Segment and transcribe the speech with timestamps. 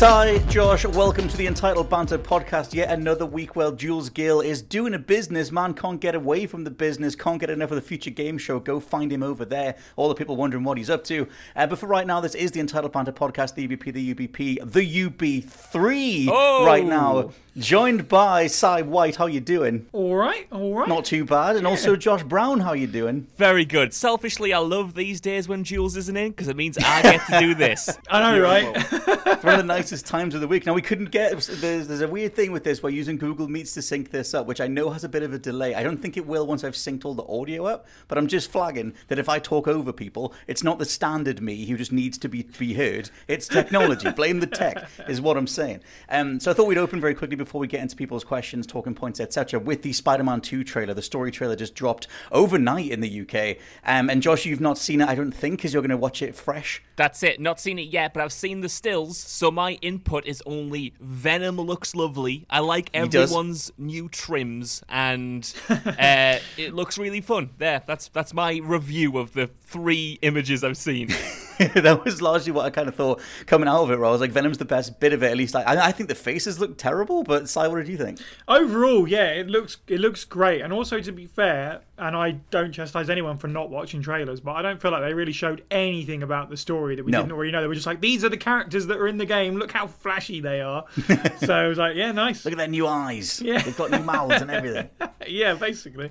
[0.00, 0.86] Hi, Josh.
[0.86, 2.72] Welcome to the Untitled Banter podcast.
[2.72, 5.50] Yet another week where Jules Gill is doing a business.
[5.50, 8.60] Man can't get away from the business, can't get enough of the future game show.
[8.60, 9.74] Go find him over there.
[9.96, 11.26] All the people wondering what he's up to.
[11.56, 14.72] Uh, but for right now, this is the Untitled Banter podcast, the UBP, the UBP,
[14.72, 16.64] the UB3 Oh.
[16.64, 17.32] right now.
[17.56, 19.16] Joined by Cy White.
[19.16, 19.86] How you doing?
[19.92, 20.88] All right, all right.
[20.88, 21.56] Not too bad.
[21.56, 22.60] And also Josh Brown.
[22.60, 23.26] How you doing?
[23.36, 23.92] Very good.
[23.92, 27.40] Selfishly, I love these days when Jules isn't in because it means I get to
[27.40, 27.98] do this.
[28.10, 28.64] I know, right?
[28.76, 30.66] It's one of the nicest times of the week.
[30.66, 31.30] Now we couldn't get.
[31.30, 32.82] There's, there's a weird thing with this.
[32.82, 35.32] We're using Google Meets to sync this up, which I know has a bit of
[35.32, 35.74] a delay.
[35.74, 37.86] I don't think it will once I've synced all the audio up.
[38.06, 41.64] But I'm just flagging that if I talk over people, it's not the standard me
[41.64, 43.08] who just needs to be be heard.
[43.28, 44.10] It's technology.
[44.10, 45.80] Blame the tech is what I'm saying.
[46.10, 48.94] Um, so I thought we'd open very quickly before we get into people's questions, talking
[48.94, 49.58] points, etc.
[49.58, 53.56] With the Spider-Man 2 trailer, the story trailer just dropped overnight in the UK.
[53.86, 56.20] Um, and Josh, you've not seen it, I don't think, because you're going to watch
[56.20, 56.82] it fresh.
[56.96, 57.40] That's it.
[57.40, 61.56] Not seen it yet, but I've seen the stills, so my input is only Venom
[61.56, 62.46] looks lovely.
[62.50, 67.50] I like everyone's new trims, and uh, it looks really fun.
[67.58, 71.08] There, that's that's my review of the three images I've seen.
[71.58, 73.98] that was largely what I kind of thought coming out of it.
[73.98, 75.30] Where I was like, Venom's the best bit of it.
[75.30, 77.24] At least I, I think the faces look terrible.
[77.24, 78.20] But Si, what did you think?
[78.46, 80.60] Overall, yeah, it looks it looks great.
[80.60, 84.52] And also, to be fair, and I don't chastise anyone for not watching trailers, but
[84.52, 87.20] I don't feel like they really showed anything about the story that we No.
[87.20, 87.60] didn't already know.
[87.60, 89.56] They were just like, these are the characters that are in the game.
[89.56, 90.84] Look how flashy they are.
[91.38, 92.44] so I was like, yeah, nice.
[92.44, 93.40] Look at their new eyes.
[93.42, 93.62] Yeah.
[93.62, 94.88] They've got new mouths and everything.
[95.26, 96.10] Yeah, basically.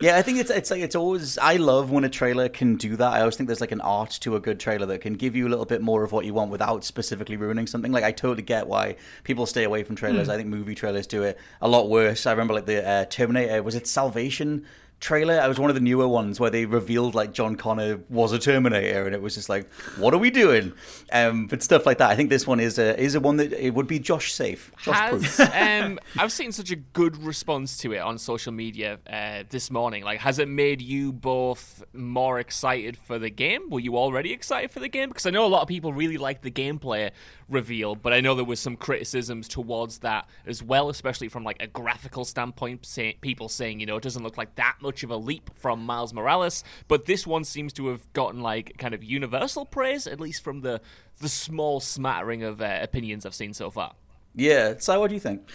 [0.00, 2.96] Yeah, I think it's it's like it's always I love when a trailer can do
[2.96, 3.12] that.
[3.12, 5.46] I always think there's like an art to a good trailer that can give you
[5.46, 7.92] a little bit more of what you want without specifically ruining something.
[7.92, 10.28] Like I totally get why people stay away from trailers.
[10.28, 12.26] I think movie trailers do it a lot worse.
[12.26, 14.64] I remember like the uh, Terminator was it Salvation
[15.02, 15.38] trailer?
[15.38, 18.38] It was one of the newer ones where they revealed like John Connor was a
[18.38, 20.72] Terminator, and it was just like, what are we doing?
[21.12, 22.10] Um, but stuff like that.
[22.10, 24.72] I think this one is a is a one that it would be Josh safe.
[24.80, 24.96] Josh.
[25.36, 25.40] Has
[25.84, 30.04] um, I've seen such a good response to it on social media uh, this morning.
[30.04, 33.68] Like, has it made you both more excited for the game?
[33.68, 35.08] Were you already excited for the game?
[35.08, 37.10] Because I know a lot of people really liked the gameplay
[37.52, 41.62] reveal, but I know there was some criticisms towards that as well, especially from like
[41.62, 42.86] a graphical standpoint.
[42.86, 45.84] Say, people saying, you know, it doesn't look like that much of a leap from
[45.84, 50.20] Miles Morales, but this one seems to have gotten like kind of universal praise, at
[50.20, 50.80] least from the
[51.20, 53.94] the small smattering of uh, opinions I've seen so far.
[54.34, 54.74] Yeah.
[54.78, 55.48] So what do you think?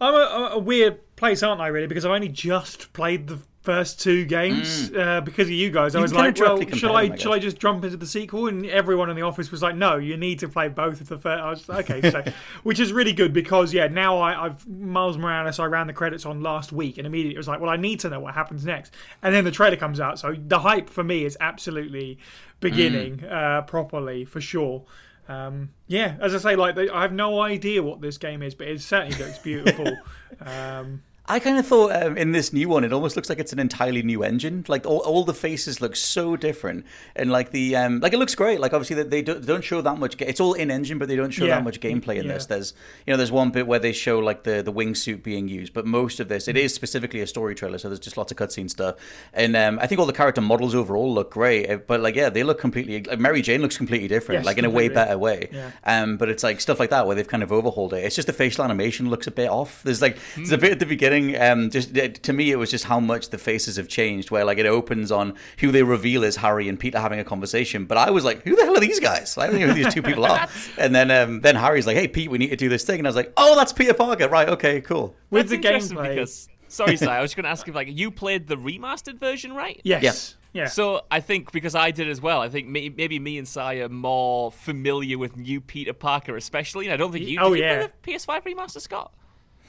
[0.00, 1.68] I'm a, a weird place, aren't I?
[1.68, 5.94] Really, because I've only just played the first two games uh, because of you guys.
[5.94, 8.06] I You was like, well, should I, them, I shall I just jump into the
[8.06, 8.46] sequel?
[8.46, 11.16] And everyone in the office was like, no, you need to play both of the
[11.16, 11.42] first.
[11.42, 12.22] I was like, okay, so
[12.62, 15.58] which is really good because yeah, now I, I've Miles Morales.
[15.58, 18.00] I ran the credits on last week, and immediately it was like, well, I need
[18.00, 18.92] to know what happens next.
[19.22, 22.18] And then the trailer comes out, so the hype for me is absolutely
[22.60, 23.32] beginning Mm.
[23.32, 24.84] uh, properly for sure.
[25.26, 28.68] Um, yeah, as I say, like I have no idea what this game is, but
[28.68, 29.86] it certainly looks beautiful.
[30.44, 33.54] um, I kind of thought um, in this new one, it almost looks like it's
[33.54, 34.62] an entirely new engine.
[34.68, 36.84] Like all, all the faces look so different,
[37.16, 38.60] and like the um, like it looks great.
[38.60, 40.18] Like obviously they, they don't, don't show that much.
[40.18, 41.54] Ga- it's all in engine, but they don't show Yeah.
[41.54, 42.34] that much gameplay in Yeah.
[42.34, 42.44] this.
[42.44, 42.74] There's
[43.06, 45.86] you know there's one bit where they show like the the wingsuit being used, but
[45.86, 48.68] most of this it is specifically a story trailer, so there's just lots of cutscene
[48.68, 48.96] stuff.
[49.32, 52.28] And um, I think all the character models overall look great, uh, but like yeah,
[52.28, 53.02] they look completely.
[53.02, 55.48] Like Mary Jane looks completely different, Yes, like in a way better way.
[55.50, 55.70] Yeah.
[55.84, 58.04] Um, but it's like stuff like that where they've kind of overhauled it.
[58.04, 59.82] It's just the facial animation looks a bit off.
[59.84, 61.13] There's like there's a bit at the beginning.
[61.36, 64.30] Um, just to me, it was just how much the faces have changed.
[64.30, 67.84] Where like it opens on who they reveal is Harry and Peter having a conversation,
[67.84, 69.36] but I was like, who the hell are these guys?
[69.38, 70.48] I don't know who these two people are.
[70.78, 73.06] and then um, then Harry's like, hey Pete, we need to do this thing, and
[73.06, 74.48] I was like, oh, that's Peter Parker, right?
[74.48, 75.14] Okay, cool.
[75.30, 76.14] with the interesting gameplay.
[76.14, 79.18] Because, sorry, Si, I was just going to ask if like you played the remastered
[79.18, 79.80] version, right?
[79.84, 80.66] yes, yeah.
[80.66, 83.60] So I think because I did as well, I think may- maybe me and Si
[83.60, 86.86] are more familiar with new Peter Parker, especially.
[86.86, 87.40] And I don't think you.
[87.40, 87.86] Oh, did you yeah.
[87.86, 89.12] play the PS5 remaster, Scott.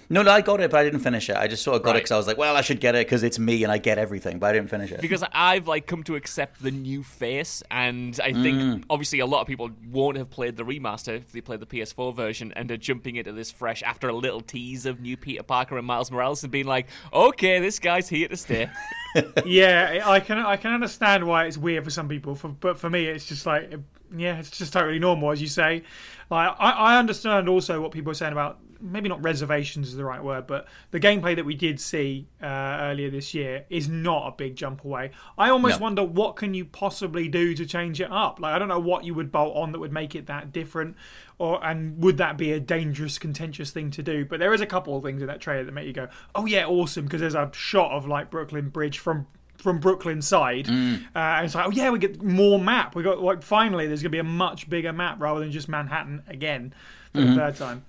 [0.09, 1.35] No, no, I got it, but I didn't finish it.
[1.35, 3.07] I just sort of got it because I was like, well, I should get it
[3.07, 5.01] because it's me and I get everything, but I didn't finish it.
[5.01, 8.83] because I've like come to accept the new face, and I think Mm.
[8.89, 12.15] obviously a lot of people won't have played the remaster if they played the PS4
[12.15, 15.77] version, and are jumping into this fresh after a little tease of new Peter Parker
[15.77, 18.69] and Miles Morales, and being like, okay, this guy's here to stay.
[19.45, 22.89] yeah, I can I can understand why it's weird for some people, for, but for
[22.89, 23.73] me, it's just like
[24.15, 25.83] yeah, it's just totally normal, as you say.
[26.29, 30.05] Like I, I understand also what people are saying about maybe not reservations is the
[30.05, 32.45] right word, but the gameplay that we did see uh,
[32.81, 35.11] earlier this year is not a big jump away.
[35.37, 35.83] I almost No.
[35.83, 38.39] wonder what can you possibly do to change it up.
[38.39, 40.95] Like I don't know what you would bolt on that would make it that different,
[41.37, 44.23] or and would that be a dangerous, contentious thing to do?
[44.25, 46.45] But there is a couple of things in that trailer that make you go, oh
[46.45, 49.27] yeah, awesome, because there's a shot of like Brooklyn Bridge from
[49.57, 50.71] from Brooklyn side, uh,
[51.15, 52.93] and it's like, oh yeah, we get more map.
[52.93, 56.21] We got like finally, there's gonna be a much bigger map rather than just Manhattan
[56.27, 56.73] again
[57.13, 57.85] for the third time.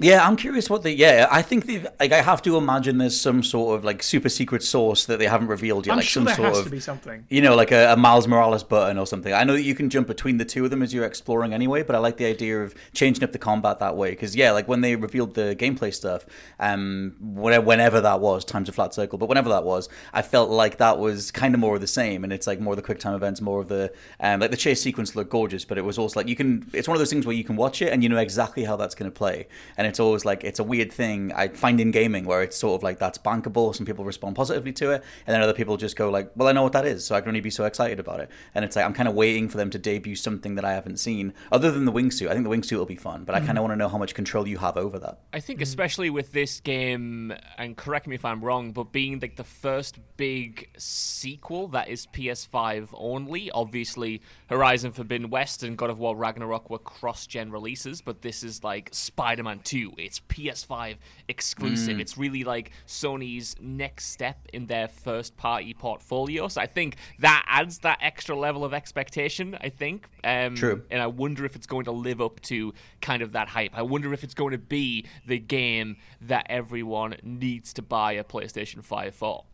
[0.00, 1.28] Yeah, I'm curious what the yeah.
[1.30, 2.12] I think they like.
[2.12, 5.48] I have to imagine there's some sort of like super secret source that they haven't
[5.48, 5.92] revealed yet.
[5.92, 7.26] I'm like sure some there sort has of to be something.
[7.28, 9.34] you know, like a, a Miles Morales button or something.
[9.34, 11.82] I know that you can jump between the two of them as you're exploring anyway,
[11.82, 14.10] but I like the idea of changing up the combat that way.
[14.10, 16.24] Because yeah, like when they revealed the gameplay stuff,
[16.58, 20.48] um, whenever, whenever that was, times a flat circle, but whenever that was, I felt
[20.48, 22.82] like that was kind of more of the same, and it's like more of the
[22.82, 25.84] quick time events, more of the um, like the chase sequence looked gorgeous, but it
[25.84, 26.70] was also like you can.
[26.72, 28.76] It's one of those things where you can watch it and you know exactly how
[28.76, 29.46] that's going to play,
[29.76, 32.78] and it's always like it's a weird thing I find in gaming where it's sort
[32.78, 33.74] of like that's bankable.
[33.74, 36.52] Some people respond positively to it, and then other people just go like, "Well, I
[36.52, 38.76] know what that is, so I can only be so excited about it." And it's
[38.76, 41.70] like I'm kind of waiting for them to debut something that I haven't seen, other
[41.70, 42.28] than the wingsuit.
[42.28, 43.62] I think the wingsuit will be fun, but I kind of mm.
[43.62, 45.18] want to know how much control you have over that.
[45.32, 45.62] I think mm.
[45.62, 49.98] especially with this game, and correct me if I'm wrong, but being like the first
[50.16, 53.50] big sequel that is PS5 only.
[53.50, 58.62] Obviously, Horizon Forbidden West and God of War Ragnarok were cross-gen releases, but this is
[58.62, 59.79] like Spider-Man 2.
[59.96, 60.96] It's PS5
[61.28, 62.00] exclusive.
[62.00, 66.48] It's really like Sony's next step in their first-party portfolio.
[66.48, 69.56] So I think that adds that extra level of expectation.
[69.60, 70.06] I think.
[70.24, 70.82] Um, True.
[70.90, 73.72] and I wonder if it's going to live up to kind of that hype.
[73.74, 78.24] I wonder if it's going to be the game that everyone needs to buy a
[78.24, 79.44] PlayStation 5 for.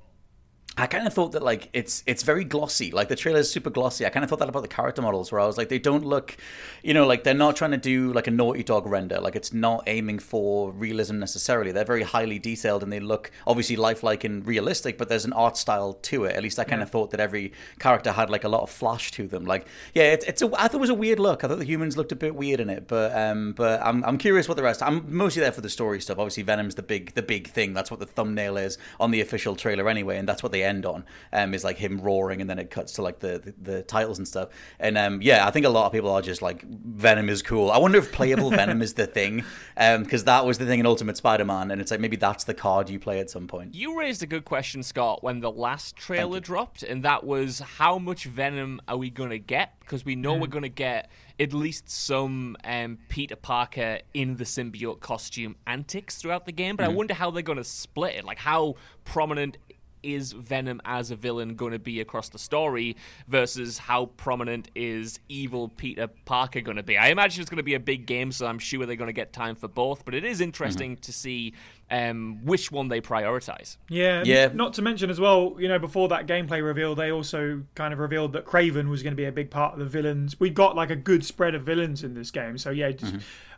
[0.78, 2.90] I kind of thought that like it's it's very glossy.
[2.90, 4.04] Like the trailer is super glossy.
[4.04, 6.04] I kind of thought that about the character models, where I was like, they don't
[6.04, 6.36] look,
[6.82, 9.18] you know, like they're not trying to do like a Naughty Dog render.
[9.18, 11.72] Like it's not aiming for realism necessarily.
[11.72, 15.56] They're very highly detailed and they look obviously lifelike and realistic, but there's an art
[15.56, 16.36] style to it.
[16.36, 19.10] At least I kind of thought that every character had like a lot of flash
[19.12, 19.46] to them.
[19.46, 21.42] Like yeah, it's it's a I thought it was a weird look.
[21.42, 24.18] I thought the humans looked a bit weird in it, but um, but I'm I'm
[24.18, 24.82] curious what the rest.
[24.82, 26.18] I'm mostly there for the story stuff.
[26.18, 27.72] Obviously, Venom's the big the big thing.
[27.72, 30.84] That's what the thumbnail is on the official trailer anyway, and that's what they end
[30.84, 31.04] on.
[31.32, 34.18] Um, is like him roaring, and then it cuts to like the the, the titles
[34.18, 34.48] and stuff.
[34.78, 37.70] And um, yeah, I think a lot of people are just like Venom is cool.
[37.70, 39.44] I wonder if playable Venom is the thing,
[39.76, 42.54] um, because that was the thing in Ultimate Spider-Man, and it's like maybe that's the
[42.54, 43.74] card you play at some point.
[43.74, 47.98] You raised a good question, Scott, when the last trailer dropped, and that was how
[47.98, 49.78] much Venom are we going to get?
[49.80, 54.44] Because we know we're going to get at least some um, Peter Parker in the
[54.44, 58.24] symbiote costume antics throughout the game, but I wonder how they're going to split it.
[58.24, 59.58] Like, how prominent
[60.02, 62.96] is Venom as a villain going to be across the story
[63.28, 66.96] versus how prominent is evil Peter Parker going to be?
[66.96, 69.12] I imagine it's going to be a big game, so I'm sure they're going to
[69.12, 71.54] get time for both, but it is interesting to see
[71.90, 73.76] um, which one they prioritize.
[73.88, 74.50] Yeah, Yeah.
[74.52, 77.98] Not to mention as well, you know, before that gameplay reveal, they also kind of
[77.98, 80.38] revealed that Kraven was going to be a big part of the villains.
[80.38, 83.14] We got like a good spread of villains in this game, so yeah, just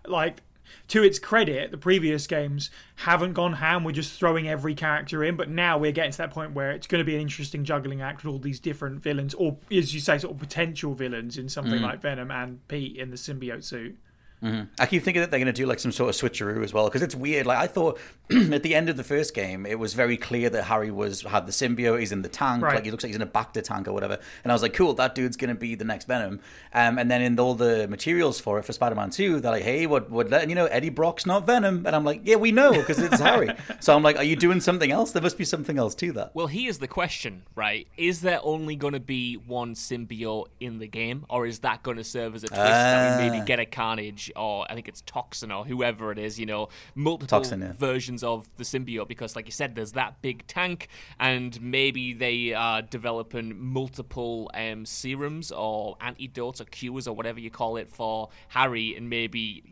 [0.06, 0.42] like
[0.88, 3.84] to its credit, the previous games haven't gone ham.
[3.84, 6.86] We're just throwing every character in, but now we're getting to that point where it's
[6.86, 10.00] going to be an interesting juggling act with all these different villains, or as you
[10.00, 11.82] say, sort of potential villains in something mm.
[11.82, 13.98] like Venom and Pete in the symbiote suit.
[14.42, 16.86] I keep thinking that they're going to do like some sort of switcheroo as well
[16.86, 17.46] because it's weird.
[17.46, 17.98] Like I thought
[18.30, 21.46] at the end of the first game, it was very clear that Harry was had
[21.46, 22.00] the symbiote.
[22.00, 22.62] He's in the tank.
[22.62, 22.76] Right.
[22.76, 24.18] Like he looks like he's in a Bacta tank or whatever.
[24.44, 26.40] And I was like, cool, that dude's going to be the next Venom.
[26.72, 29.86] Um, and then in all the materials for it for Spider-Man Two, they're like, hey,
[29.86, 30.30] what, what?
[30.30, 31.86] letting You know, Eddie Brock's not Venom.
[31.86, 33.50] And I'm like, yeah, we know because it's Harry.
[33.80, 35.12] So I'm like, are you doing something else?
[35.12, 36.34] There must be something else to that.
[36.34, 37.86] Well, here's the question, right?
[37.96, 41.96] Is there only going to be one symbiote in the game, or is that going
[41.96, 45.02] to serve as a twist that we maybe get a Carnage, or I think it's
[45.02, 47.72] Toxin, or whoever it is, you know, multiple Toxin, yeah.
[47.72, 49.08] versions of the symbiote?
[49.08, 54.84] Because, like you said, there's that big tank, and maybe they are developing multiple um,
[54.84, 59.64] serums or antidotes or cures or whatever you call it for Harry, and maybe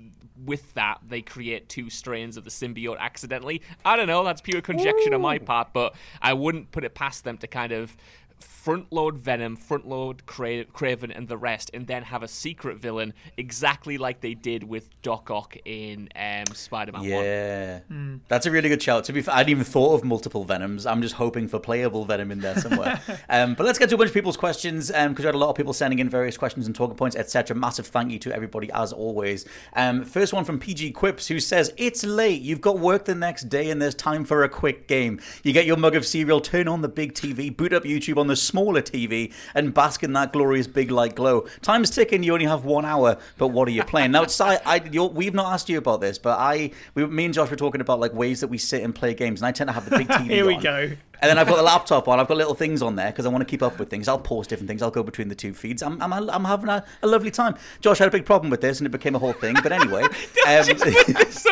[0.45, 3.63] with that they create two strains of the symbiote accidentally.
[3.85, 4.23] I don't know.
[4.23, 7.73] That's pure conjecture on my part, but I wouldn't put it past them to kind
[7.73, 7.97] of
[8.41, 12.79] front load Venom, front load Cra- Kraven, and the rest, and then have a secret
[12.79, 17.09] villain exactly like they did with Doc Ock in um, Spider-Man One.
[17.09, 17.81] Yeah,
[18.27, 19.05] that's a really good shout.
[19.05, 20.85] To be fair, I hadn't even thought of multiple Venoms.
[20.85, 23.01] I'm just hoping for playable Venom in there somewhere.
[23.29, 25.51] um, but let's get to a bunch of people's questions because we had a lot
[25.51, 27.57] of people sending in various questions and talking points, etc.
[27.57, 29.47] Massive thank you to everybody as always.
[29.75, 32.43] Um, first one from PG Quips who says it's late.
[32.43, 35.21] You've got work the next day and there's time for a quick game.
[35.45, 38.26] You get your mug of cereal, turn on the big TV, boot up YouTube on
[38.27, 41.47] the smaller TV, and bask in that glorious big light glow.
[41.63, 42.23] Time's ticking.
[42.23, 44.23] You only have one hour, but what are you playing now?
[44.23, 44.81] It's I,
[45.13, 48.01] we've not asked you about this, but I, we, me and Josh were talking about
[48.01, 50.09] like ways that we sit and play games, and I tend to have the big
[50.09, 50.27] TV.
[50.31, 50.63] Here we on.
[50.63, 50.91] go.
[51.21, 52.21] And then I've got the laptop on.
[52.21, 54.07] I've got little things on there because I want to keep up with things.
[54.09, 54.83] I'll pause different things.
[54.83, 55.83] I'll go between the two feeds.
[55.83, 57.57] I'm, I'm, I'm having a, a lovely time.
[57.81, 59.55] Josh had a big problem with this, and it became a whole thing.
[59.63, 60.03] But anyway,
[60.47, 60.65] um,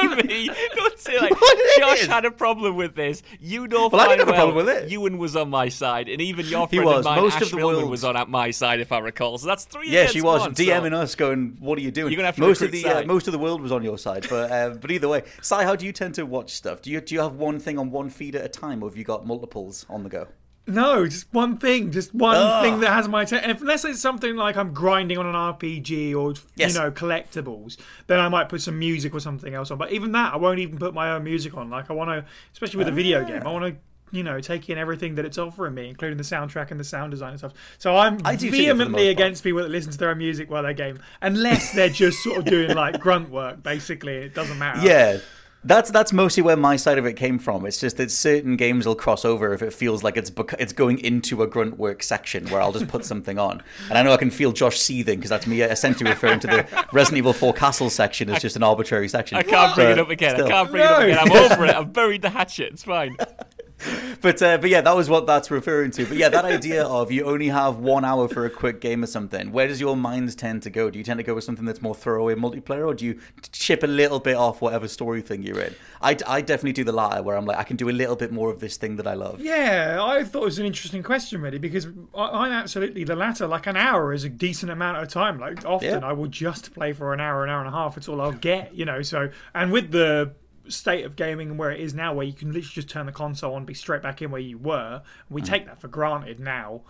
[0.04, 0.50] on me.
[0.74, 1.32] Don't say like
[1.78, 2.06] Josh is?
[2.06, 3.22] had a problem with this.
[3.40, 4.90] You know Well, I didn't have a problem with it.
[4.90, 6.98] Ewan was on my side, and even your He friend was.
[7.00, 8.98] of mine, Most Ash of the Millman, world- was on at my side, if I
[9.00, 9.38] recall.
[9.38, 9.90] So that's three.
[9.90, 12.36] yeah, she was one, DMing so- us, going, "What are you doing?" You're gonna have
[12.36, 14.70] to most of the uh, most of the world was on your side, but uh,
[14.70, 16.80] but either way, Si, how do you tend to watch stuff?
[16.82, 18.96] Do you do you have one thing on one feed at a time, or have
[18.96, 20.28] you got multiples on the go?
[20.66, 22.64] No, just one thing, just one Ugh.
[22.64, 23.50] thing that has my attention.
[23.50, 26.72] Unless it's something like I'm grinding on an RPG or Yes.
[26.74, 29.76] you know collectibles, then I might put some music or something else on.
[29.76, 31.68] But even that, I won't even put my own music on.
[31.68, 33.28] Like I want to, especially with a video ah.
[33.28, 33.80] game, I want to.
[34.12, 37.10] You know, take in everything that it's offering me, including the soundtrack and the sound
[37.10, 37.52] design and stuff.
[37.78, 40.18] So I'm I do too, for the vehemently against people that listen to their own
[40.18, 43.64] music while they're game, unless they're just sort of doing like grunt work.
[43.64, 44.86] Basically, it doesn't matter.
[44.86, 45.18] Yeah.
[45.66, 47.64] That's that's mostly where my side of it came from.
[47.64, 50.72] It's just that certain games will cross over if it feels like it's bec- it's
[50.74, 53.62] going into a grunt work section where I'll just put something on.
[53.88, 56.86] And I know I can feel Josh seething because that's me essentially referring to the
[56.92, 59.38] Resident Evil 4 Castle section as just an arbitrary section.
[59.38, 60.34] I can't bring it up again.
[60.34, 60.46] still.
[60.46, 61.18] I can't bring it up again.
[61.18, 61.74] I'm over it.
[61.74, 62.72] I've buried the hatchet.
[62.74, 63.16] It's fine.
[64.20, 66.06] But uh, but yeah, that was what that's referring to.
[66.06, 69.06] But yeah, that idea of you only have one hour for a quick game or
[69.06, 69.52] something.
[69.52, 70.88] Where does your mind tend to go?
[70.88, 73.20] Do you tend to go with something that's more throwaway multiplayer, or do you
[73.52, 75.74] chip a little bit off whatever story thing you're in?
[76.00, 78.32] I, I definitely do the latter, where I'm like, I can do a little bit
[78.32, 79.40] more of this thing that I love.
[79.40, 83.46] Yeah, I thought it was an interesting question, really, because I- I'm absolutely the latter.
[83.46, 85.38] Like an hour is a decent amount of time.
[85.38, 86.06] Like often, Yeah.
[86.08, 87.98] I will just play for an hour, an hour and a half.
[87.98, 89.02] It's all I'll get, you know.
[89.02, 90.32] So, and with the
[90.68, 93.12] state of gaming and where it is now, where you can literally just turn the
[93.12, 95.46] console on, and be straight back in where you were, we mm.
[95.46, 96.82] take that for granted now.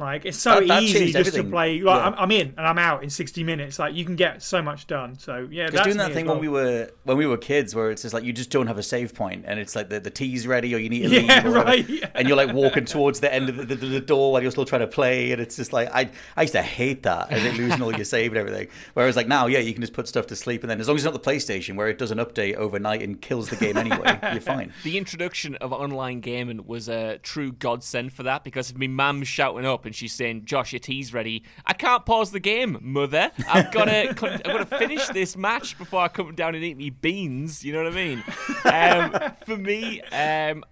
[0.00, 0.54] Like it's so.
[0.60, 1.44] That- that easy just everything.
[1.44, 1.80] to play.
[1.80, 2.06] Like Yeah.
[2.06, 3.78] I'm, I'm in and I'm out in 60 minutes.
[3.78, 5.18] Like you can get so much done.
[5.18, 6.36] So yeah, Because that's doing that thing well.
[6.36, 8.78] when we were when we were kids, where it's just like you just don't have
[8.78, 11.24] a save point, and it's like the, the tea's ready or you need to leave,
[11.24, 12.08] Yeah, or whatever, right, yeah.
[12.14, 14.64] and you're like walking towards the end of the, the, the door while you're still
[14.64, 17.54] trying to play, and it's just like I I used to hate that, and it
[17.54, 18.68] losing all your save and everything.
[18.94, 20.96] Whereas like now, yeah, you can just put stuff to sleep, and then as long
[20.96, 23.76] as it's not the PlayStation where it does an update overnight and kills the game
[23.76, 24.72] anyway, you're fine.
[24.84, 29.28] The introduction of online gaming was a true godsend for that because if my mum's
[29.28, 33.32] shouting up and she's saying, "Josh, your tea's ready," I can't pause the game, mother.
[33.48, 36.76] I've got to, I've got to finish this match before I come down and eat
[36.76, 37.64] me beans.
[37.64, 38.24] You know what I mean?
[38.64, 40.62] Um, for me, um,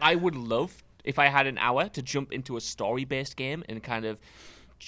[0.00, 3.80] I would love if I had an hour to jump into a story-based game and
[3.80, 4.20] kind of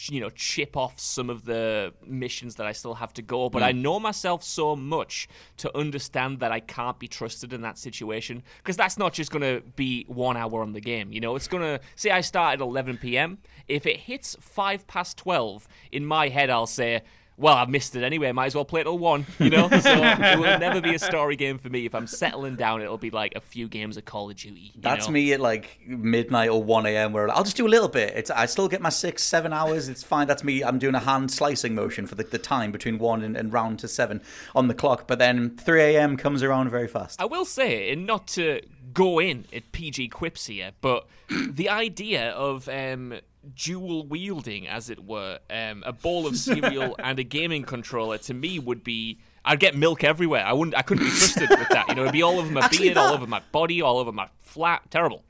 [0.08, 3.60] you know chip off some of the missions that I still have to go but
[3.60, 3.68] hmm.
[3.68, 5.28] I know myself so much
[5.58, 9.42] to understand that I can't be trusted in that situation because that's not just going
[9.42, 12.54] to be 1 hour on the game you know it's going to say I start
[12.54, 13.38] at 11 p.m.
[13.68, 17.02] if it hits 5 past 12 in my head I'll say
[17.38, 18.32] well, I've missed it anyway.
[18.32, 19.68] Might as well play it till one, you know.
[19.68, 21.84] So it will never be a story game for me.
[21.84, 24.72] If I'm settling down, it'll be like a few games of Call of Duty.
[24.74, 25.12] you That's know?
[25.12, 27.12] me at like midnight or 1 a.m.
[27.12, 28.14] where I'll just do a little bit.
[28.16, 29.88] It's I still get my six, seven hours.
[29.88, 30.26] It's fine.
[30.26, 30.64] That's me.
[30.64, 33.80] I'm doing a hand slicing motion for the, the time between 1 and, and round
[33.80, 34.22] to 7
[34.54, 35.06] on the clock.
[35.06, 36.16] But then 3 a.m.
[36.16, 37.20] comes around very fast.
[37.20, 38.60] I will say, and not to
[38.96, 43.14] go in at PG quips here, but the idea of um,
[43.54, 48.34] dual wielding, as it were, um, a bowl of cereal and a gaming controller, to
[48.34, 49.18] me would be.
[49.48, 50.44] I'd get milk everywhere.
[50.44, 50.76] I wouldn't.
[50.76, 51.86] I couldn't be trusted with that.
[51.88, 54.10] You know, it'd be all over my Actually, beard, all over my body, all over
[54.10, 54.90] my flat.
[54.90, 55.22] Terrible.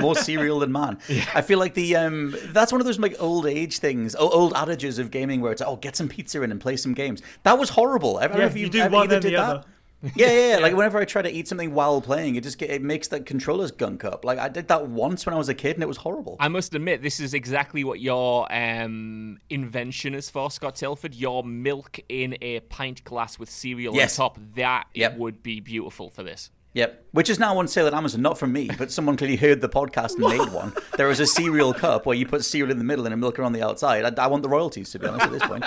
[0.00, 0.98] more cereal than man.
[1.34, 4.54] I feel like the um that's one of those like old age things, o- old
[4.56, 7.22] adages of gaming where it's oh get some pizza in and play some games.
[7.44, 8.18] That was horrible.
[8.18, 9.56] I don't know if you you, do ever one either then did the that.
[9.56, 9.64] other.
[10.16, 10.56] Yeah, yeah, yeah.
[10.58, 13.20] Like whenever I try to eat something while playing, it just get, it makes the
[13.20, 14.24] controllers gunk up.
[14.24, 16.36] Like I did that once when I was a kid, and it was horrible.
[16.40, 21.12] I must admit, this is exactly what your um, invention is for, Scott Tailford.
[21.18, 24.18] Your milk in a pint glass with cereal Yes.
[24.18, 24.38] on top.
[24.56, 25.18] That Yep.
[25.18, 26.50] would be beautiful for this.
[26.74, 27.02] Yep.
[27.12, 29.68] Which is now on sale at Amazon, not from me, but someone clearly heard the
[29.68, 30.72] podcast and made one.
[30.96, 33.42] There is a cereal cup where you put cereal in the middle and a milker
[33.42, 34.18] on the outside.
[34.18, 35.64] I, I want the royalties, to be honest, at this point.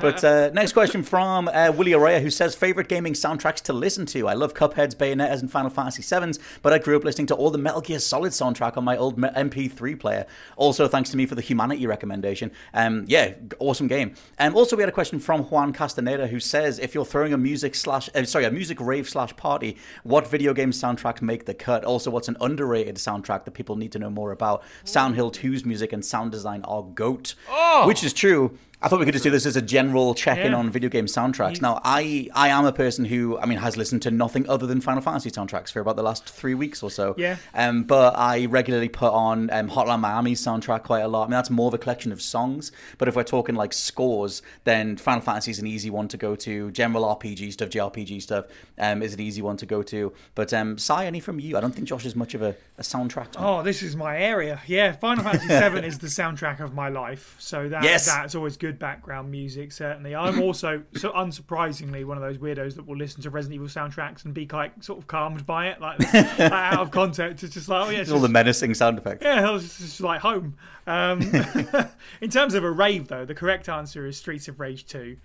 [0.00, 4.06] But uh, next question from uh, Willie Araya, who says, Favorite gaming soundtracks to listen
[4.06, 4.28] to?
[4.28, 7.50] I love Cupheads, Bayonetta's, and Final Fantasy 7s, but I grew up listening to all
[7.50, 10.26] the Metal Gear Solid soundtrack on my old MP3 player.
[10.56, 12.52] Also, thanks to me for the Humanity recommendation.
[12.72, 14.14] Um, yeah, awesome game.
[14.38, 17.38] Um, also, we had a question from Juan Castaneda, who says, If you're throwing a
[17.38, 21.54] music slash, uh, sorry, a music rave slash party, what video game soundtracks make the
[21.54, 21.84] cut?
[21.84, 24.62] Also, what's an underrated soundtrack that people need to know more about?
[24.84, 27.34] Silent Hill 2's music and sound design are GOAT.
[27.50, 27.86] Oh.
[27.86, 28.56] Which is true.
[28.80, 30.56] I thought we could just do this as a general check-in Yeah.
[30.58, 31.60] on video game soundtracks.
[31.60, 34.80] Now, I I am a person who, I mean, has listened to nothing other than
[34.80, 37.16] Final Fantasy soundtracks for about the last three weeks or so.
[37.18, 37.38] Yeah.
[37.54, 41.22] Um, but I regularly put on um, Hotline Miami's soundtrack quite a lot.
[41.22, 42.70] I mean, that's more of a collection of songs.
[42.98, 46.36] But if we're talking like scores, then Final Fantasy is an easy one to go
[46.36, 46.70] to.
[46.70, 48.44] General RPG stuff, JRPG stuff,
[48.78, 50.12] um, is an easy one to go to.
[50.36, 51.56] But um, Sai, any from you?
[51.56, 53.28] I don't think Josh is much of a, a soundtrack.
[53.38, 54.60] Oh, this is my area.
[54.68, 58.06] Yeah, Final Fantasy VII is the soundtrack of my life, so that Yes.
[58.06, 59.72] that's always good background music.
[59.72, 63.68] Certainly, I'm also so unsurprisingly one of those weirdos that will listen to Resident Evil
[63.68, 67.44] soundtracks and be like sort of calmed by it, like, like out of context.
[67.44, 69.24] It's just like, oh yeah, it's all the menacing sound effects.
[69.24, 70.56] yeah, it's just like home.
[70.86, 71.20] Um,
[72.20, 75.16] in terms of a rave, though, the correct answer is Streets of Rage 2.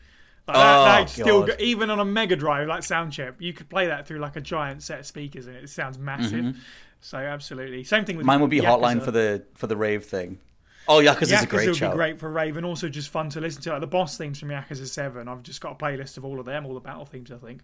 [0.48, 1.48] Like, that, Oh, still, God.
[1.50, 4.36] go- even on a Mega Drive, like sound chip, you could play that through like
[4.36, 6.58] a giant set of speakers, and it sounds massive.
[7.00, 8.28] So absolutely, same thing with Mm-hmm.
[8.28, 8.80] Mine would be Yakuza.
[8.82, 10.40] Hotline for the for the rave thing.
[10.88, 11.90] Oh, Yakuza's Yakuza a great would show.
[11.92, 13.72] be great for rave, and also just fun to listen to.
[13.72, 16.46] Like the boss themes from Yakuza Seven, I've just got a playlist of all of
[16.46, 17.32] them, all the battle themes.
[17.32, 17.62] I think.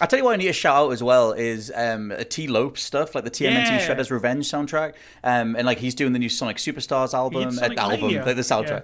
[0.00, 2.82] I tell you what, I need to shout out as well is um, Tee Lopes
[2.82, 3.86] stuff like the TMNT Yeah.
[3.86, 8.14] Shredder's Revenge soundtrack, um, and like he's doing the new Sonic Superstars album, uh, album,
[8.14, 8.68] like the soundtrack.
[8.68, 8.82] Yeah.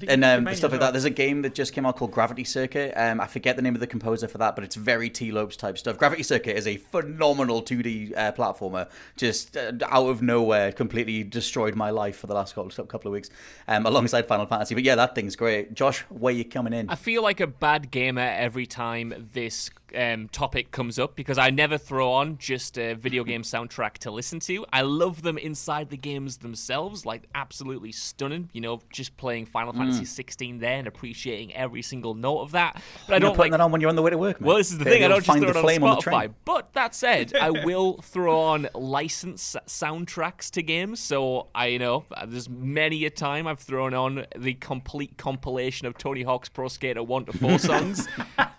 [0.00, 0.88] I think And um, stuff like well.
[0.88, 0.92] that.
[0.92, 2.94] There's a game that just came out called Gravity Circuit.
[2.96, 5.56] Um, I forget the name of the composer for that, but it's very Tee Lopes
[5.56, 5.98] type stuff.
[5.98, 11.74] Gravity Circuit is a phenomenal 2D uh, platformer, just uh, out of nowhere, completely destroyed
[11.74, 13.28] my life for the last couple, couple of weeks,
[13.68, 14.74] um, alongside Final Fantasy.
[14.74, 15.74] But yeah, that thing's great.
[15.74, 16.88] Josh, where you coming in?
[16.88, 21.50] I feel like a bad gamer every time this um, topic comes up because I
[21.50, 24.64] never throw on just a video game soundtrack to listen to.
[24.72, 28.50] I love them inside the games themselves, like absolutely stunning.
[28.52, 32.80] You know, just playing Final Fantasy 16 there and appreciating every single note of that.
[33.06, 33.50] But I don't put like.
[33.52, 34.38] that on when you're on the way to work.
[34.40, 35.04] Well, this is the thing.
[35.04, 36.02] I don't just find throw the it flame on on.
[36.02, 36.32] Spotify.
[36.44, 41.00] But that said, I will throw on licensed soundtracks to games.
[41.00, 45.96] So I, you know, there's many a time I've thrown on the complete compilation of
[45.98, 48.08] Tony Hawk's Pro Skater one to four songs,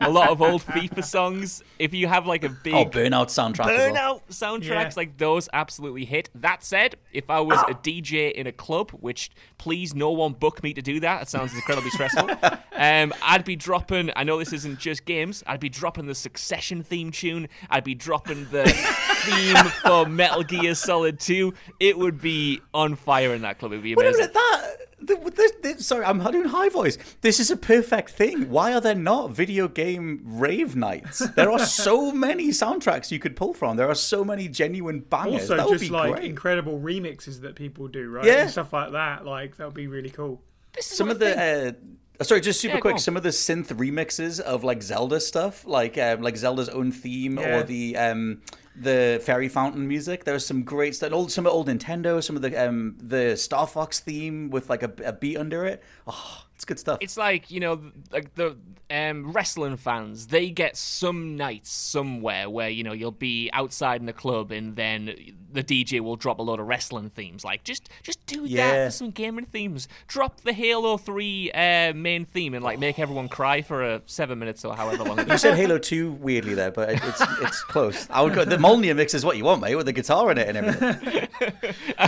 [0.02, 1.64] a lot of old FIFA songs.
[1.80, 3.68] If you have like a big Oh, Burnout soundtrack.
[3.70, 4.20] as well.
[4.20, 4.92] Burnout soundtracks Yeah.
[4.98, 6.30] like those absolutely hit.
[6.36, 10.62] That said, if I was a DJ in a club, which please no one book
[10.64, 12.30] me to do that, it sounds incredibly stressful.
[12.74, 14.10] Um, I'd be dropping.
[14.16, 15.44] I know this isn't just games.
[15.46, 17.48] I'd be dropping the Succession theme tune.
[17.70, 18.64] I'd be dropping the
[19.22, 21.54] theme for Metal Gear Solid 2.
[21.80, 23.74] It would be on fire in that club.
[23.74, 24.20] It'd be Wait a amazing.
[24.22, 24.76] minute, that.
[25.08, 26.98] Th- This, this, sorry, I'm doing high voice.
[27.22, 28.50] This is a perfect thing.
[28.50, 31.20] Why are there not video game rave nights?
[31.36, 33.78] There are so many soundtracks you could pull from.
[33.78, 35.44] There are so many genuine bangers.
[35.44, 36.24] Also, that would just be like great.
[36.26, 38.26] incredible remixes that people do, right?
[38.26, 38.42] Yeah.
[38.44, 39.26] And stuff like that.
[39.26, 40.42] Like that would be really cool.
[40.74, 41.76] This is some of the
[42.20, 43.00] uh, sorry, just super Yeah, quick.
[43.00, 47.38] Some of the synth remixes of like Zelda stuff, like um, like Zelda's own theme
[47.38, 47.60] Yeah.
[47.60, 48.42] or the um,
[48.76, 50.24] the fairy fountain music.
[50.24, 51.12] There's some great stuff.
[51.12, 54.92] Old some old Nintendo, some of the um, the Star Fox theme with like a,
[55.04, 55.84] a beat under it.
[56.08, 57.00] Oh, it's good stuff.
[57.02, 58.56] it's like you know like the
[58.92, 64.06] um, wrestling fans they get some nights somewhere where you know you'll be outside in
[64.06, 65.16] the club and then
[65.52, 68.92] the dj will drop a load of wrestling themes like just just do that for
[68.92, 73.62] some gaming themes drop the halo 3 uh, main theme and like make everyone cry
[73.62, 77.22] for uh, seven minutes or however long You said Halo 2 weirdly there, but it's
[77.42, 78.08] it's close.
[78.10, 80.38] I would go, the Mjolnir mix is what you want, mate, with the guitar in
[80.38, 81.28] it and everything.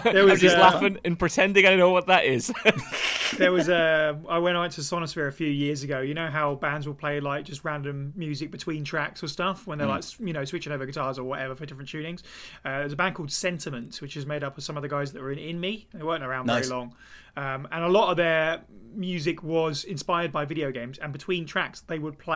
[0.04, 2.52] There i'm was just uh, laughing and pretending i know what that is
[3.38, 6.02] there was a I when I went to Sonisphere a few years ago.
[6.02, 9.78] You know how bands will play like just random music between tracks or stuff when
[9.78, 12.22] they're like you know switching over guitars or whatever for different tunings.
[12.66, 15.14] Uh, there's a band called Sentiment, which is made up of some of the guys
[15.14, 15.86] that were in InMe.
[15.94, 16.68] They weren't around Nice.
[16.68, 16.96] very long,
[17.38, 18.62] um, and a lot of their
[18.96, 20.98] music was inspired by video games.
[20.98, 22.34] And between tracks, they would play.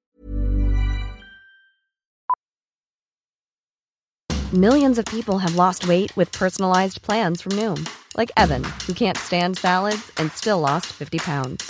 [4.53, 9.17] Millions of people have lost weight with personalized plans from Noom, like Evan, who can't
[9.17, 11.69] stand salads and still lost 50 pounds.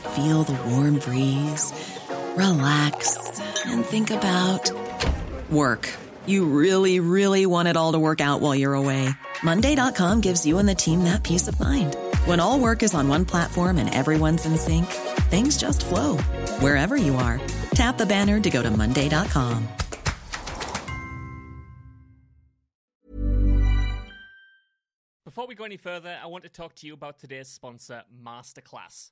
[0.15, 1.71] feel the warm breeze,
[2.35, 3.17] relax,
[3.65, 4.69] and think about
[5.49, 5.89] work.
[6.25, 9.09] You really, really want it all to work out while you're away.
[9.43, 11.95] Monday.com gives you and the team that peace of mind.
[12.25, 14.85] When all work is on one platform and everyone's in sync,
[15.31, 16.17] things just flow
[16.59, 17.39] wherever you are.
[17.71, 19.67] Tap the banner to go to Monday.com.
[25.23, 29.11] Before we go any further, I want to talk to you about today's sponsor, Masterclass.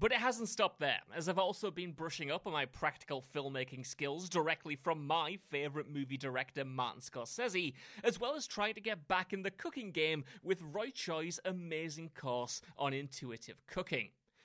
[0.00, 3.84] But it hasn't stopped there, as I've also been brushing up on my practical filmmaking
[3.84, 9.08] skills directly from my favourite movie director Martin Scorsese, as well as trying to get
[9.08, 14.10] back in the cooking game with Roy Choi's amazing course on intuitive cooking.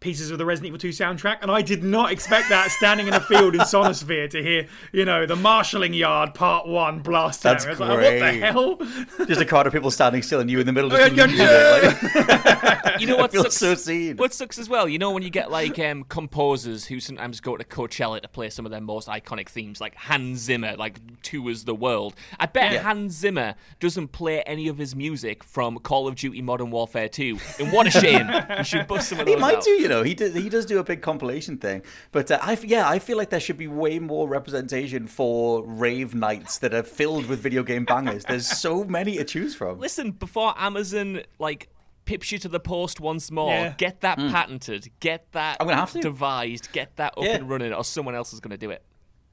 [0.00, 3.14] pieces of the Resident Evil 2 soundtrack, and I did not expect that standing in
[3.14, 7.66] a field in Sonisphere to hear, you know, the marshalling yard part one blast That's
[7.66, 7.80] out.
[7.80, 8.20] I great.
[8.20, 9.26] Like, what the hell?
[9.26, 12.02] Just a crowd of people standing still and you in the middle just losing it.
[12.14, 13.56] Like, You know what sucks?
[13.56, 14.16] so seen.
[14.16, 17.56] What sucks as well, you know, when you get like um, composers who sometimes go
[17.56, 21.64] to Coachella to play some of their most iconic themes, like Hans Zimmer, like tours
[21.64, 22.14] the world.
[22.40, 22.82] I bet Yeah.
[22.82, 27.38] Hans Zimmer doesn't play any of his music from Call of Duty Modern Warfare 2.
[27.60, 28.28] And what a shame!
[28.58, 29.64] you should bust some of those He might out.
[29.64, 30.02] do, you know.
[30.02, 32.98] He does, he does do a big compilation thing, but uh, I f- yeah, I
[32.98, 37.40] feel like there should be way more representation for rave nights that are filled with
[37.40, 38.24] video game bangers.
[38.24, 39.78] There's so many to choose from.
[39.78, 41.68] Listen, before Amazon like
[42.04, 43.74] pips you to the post once more, Yeah.
[43.76, 45.58] get that patented, get that.
[45.60, 46.00] I'm gonna have to.
[46.00, 47.34] devised, get that up Yeah.
[47.36, 48.82] and running, or someone else is going to do it.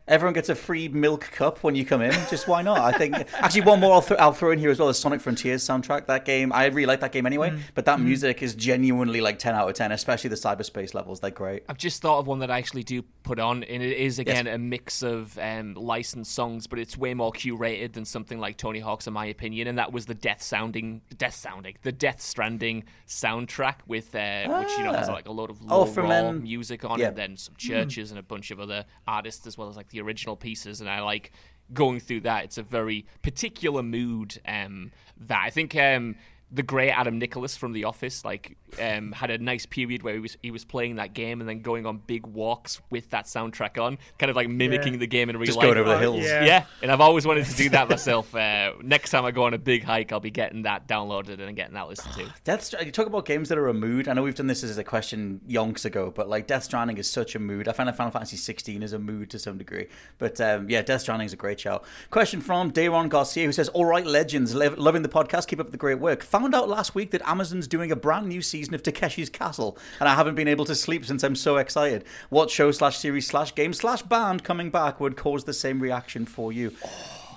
[0.07, 2.11] Everyone gets a free milk cup when you come in.
[2.29, 2.77] Just why not?
[2.77, 4.87] I think actually one more I'll, th- I'll throw in here as well.
[4.87, 6.05] The Sonic Frontiers soundtrack.
[6.05, 7.49] That game I really like that game anyway.
[7.49, 7.59] Mm.
[7.73, 11.21] But that music is genuinely like ten out of ten, especially the cyberspace levels.
[11.21, 11.63] They're great.
[11.67, 14.45] I've just thought of one that I actually do put on, and it is again
[14.45, 18.79] a mix of um, licensed songs, but it's way more curated than something like Tony
[18.79, 19.67] Hawk's, in my opinion.
[19.67, 24.77] And that was the Death Sounding, Death Sounding, the Death Stranding soundtrack with uh, which
[24.77, 27.07] you know has like a lot of Oh, Low Roar um, music on, yeah.
[27.07, 30.01] and then some CHVRCHES and a bunch of other artists as well as like the
[30.01, 30.81] original pieces.
[30.81, 31.31] And I like
[31.73, 32.43] going through that.
[32.43, 35.75] It's a very particular mood um, that I think.
[35.75, 36.15] Um,
[36.55, 40.19] the great Adam Nicholas from The Office, like, um, had a nice period where he
[40.19, 43.81] was he was playing that game and then going on big walks with that soundtrack
[43.81, 44.99] on, kind of like mimicking Yeah.
[44.99, 45.65] the game in real Just life.
[45.67, 46.23] going over the hills.
[46.23, 46.43] yeah.
[46.45, 48.33] Yeah, and I've always wanted to do that myself.
[48.33, 51.55] Uh, next time I go on a big hike, I'll be getting that downloaded and
[51.55, 52.33] getting that listened to.
[52.43, 52.63] Death.
[52.63, 54.07] Str- You talk about games that are a mood.
[54.07, 57.09] I know we've done this as a question yonks ago, but like Death Stranding is
[57.09, 57.67] such a mood.
[57.67, 59.87] I find that Final Fantasy 16 is a mood to some degree.
[60.17, 61.81] But um, yeah, Death Stranding is a great show.
[62.11, 65.47] Question from Dayron Garcia who says, "All right, legends, lo- loving the podcast.
[65.47, 66.23] Keep up the great work.
[66.23, 70.08] Found out last week that Amazon's doing a brand new season of Takeshi's Castle, and
[70.08, 72.03] I haven't been able to sleep since I'm so excited.
[72.29, 76.25] What show slash series slash game slash band coming back would cause the same reaction
[76.25, 76.71] for you?"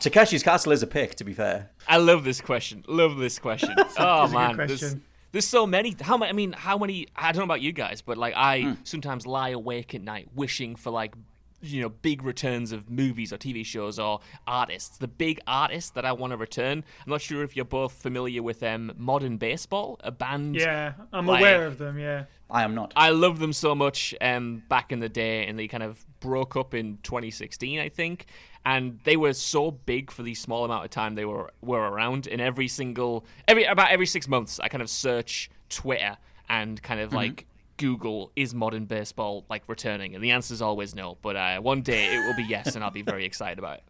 [0.01, 1.71] Takeshi's Castle is a pick, to be fair.
[1.89, 2.85] I love this question.
[2.87, 3.75] Love this question.
[3.77, 5.03] oh It's a good man, there's, question.
[5.33, 5.97] there's so many.
[6.01, 6.29] How many?
[6.31, 7.09] I mean, how many?
[7.17, 8.73] I don't know about you guys, but like I Hmm.
[8.85, 11.15] sometimes lie awake at night wishing for like
[11.61, 14.99] you know big returns of movies or TV shows or artists.
[14.99, 16.85] The big artists that I want to return.
[17.05, 20.57] I'm not sure if you're both familiar with um, Modern Baseball, a band.
[20.57, 21.99] Yeah, I'm like- aware of them.
[21.99, 22.25] Yeah.
[22.51, 22.95] I am not.
[22.97, 26.57] I love them so much um, back in the day, and they kind of broke
[26.57, 28.25] up in 2016, I think.
[28.65, 32.27] and they were so big for the small amount of time they were were around.
[32.27, 36.17] In every single every about every six months, I kind of search Twitter
[36.49, 37.45] and kind of like
[37.79, 41.17] Google is modern baseball like returning, and the answer is always no.
[41.23, 43.85] But uh, one day it will be yes, and I'll be very excited about it.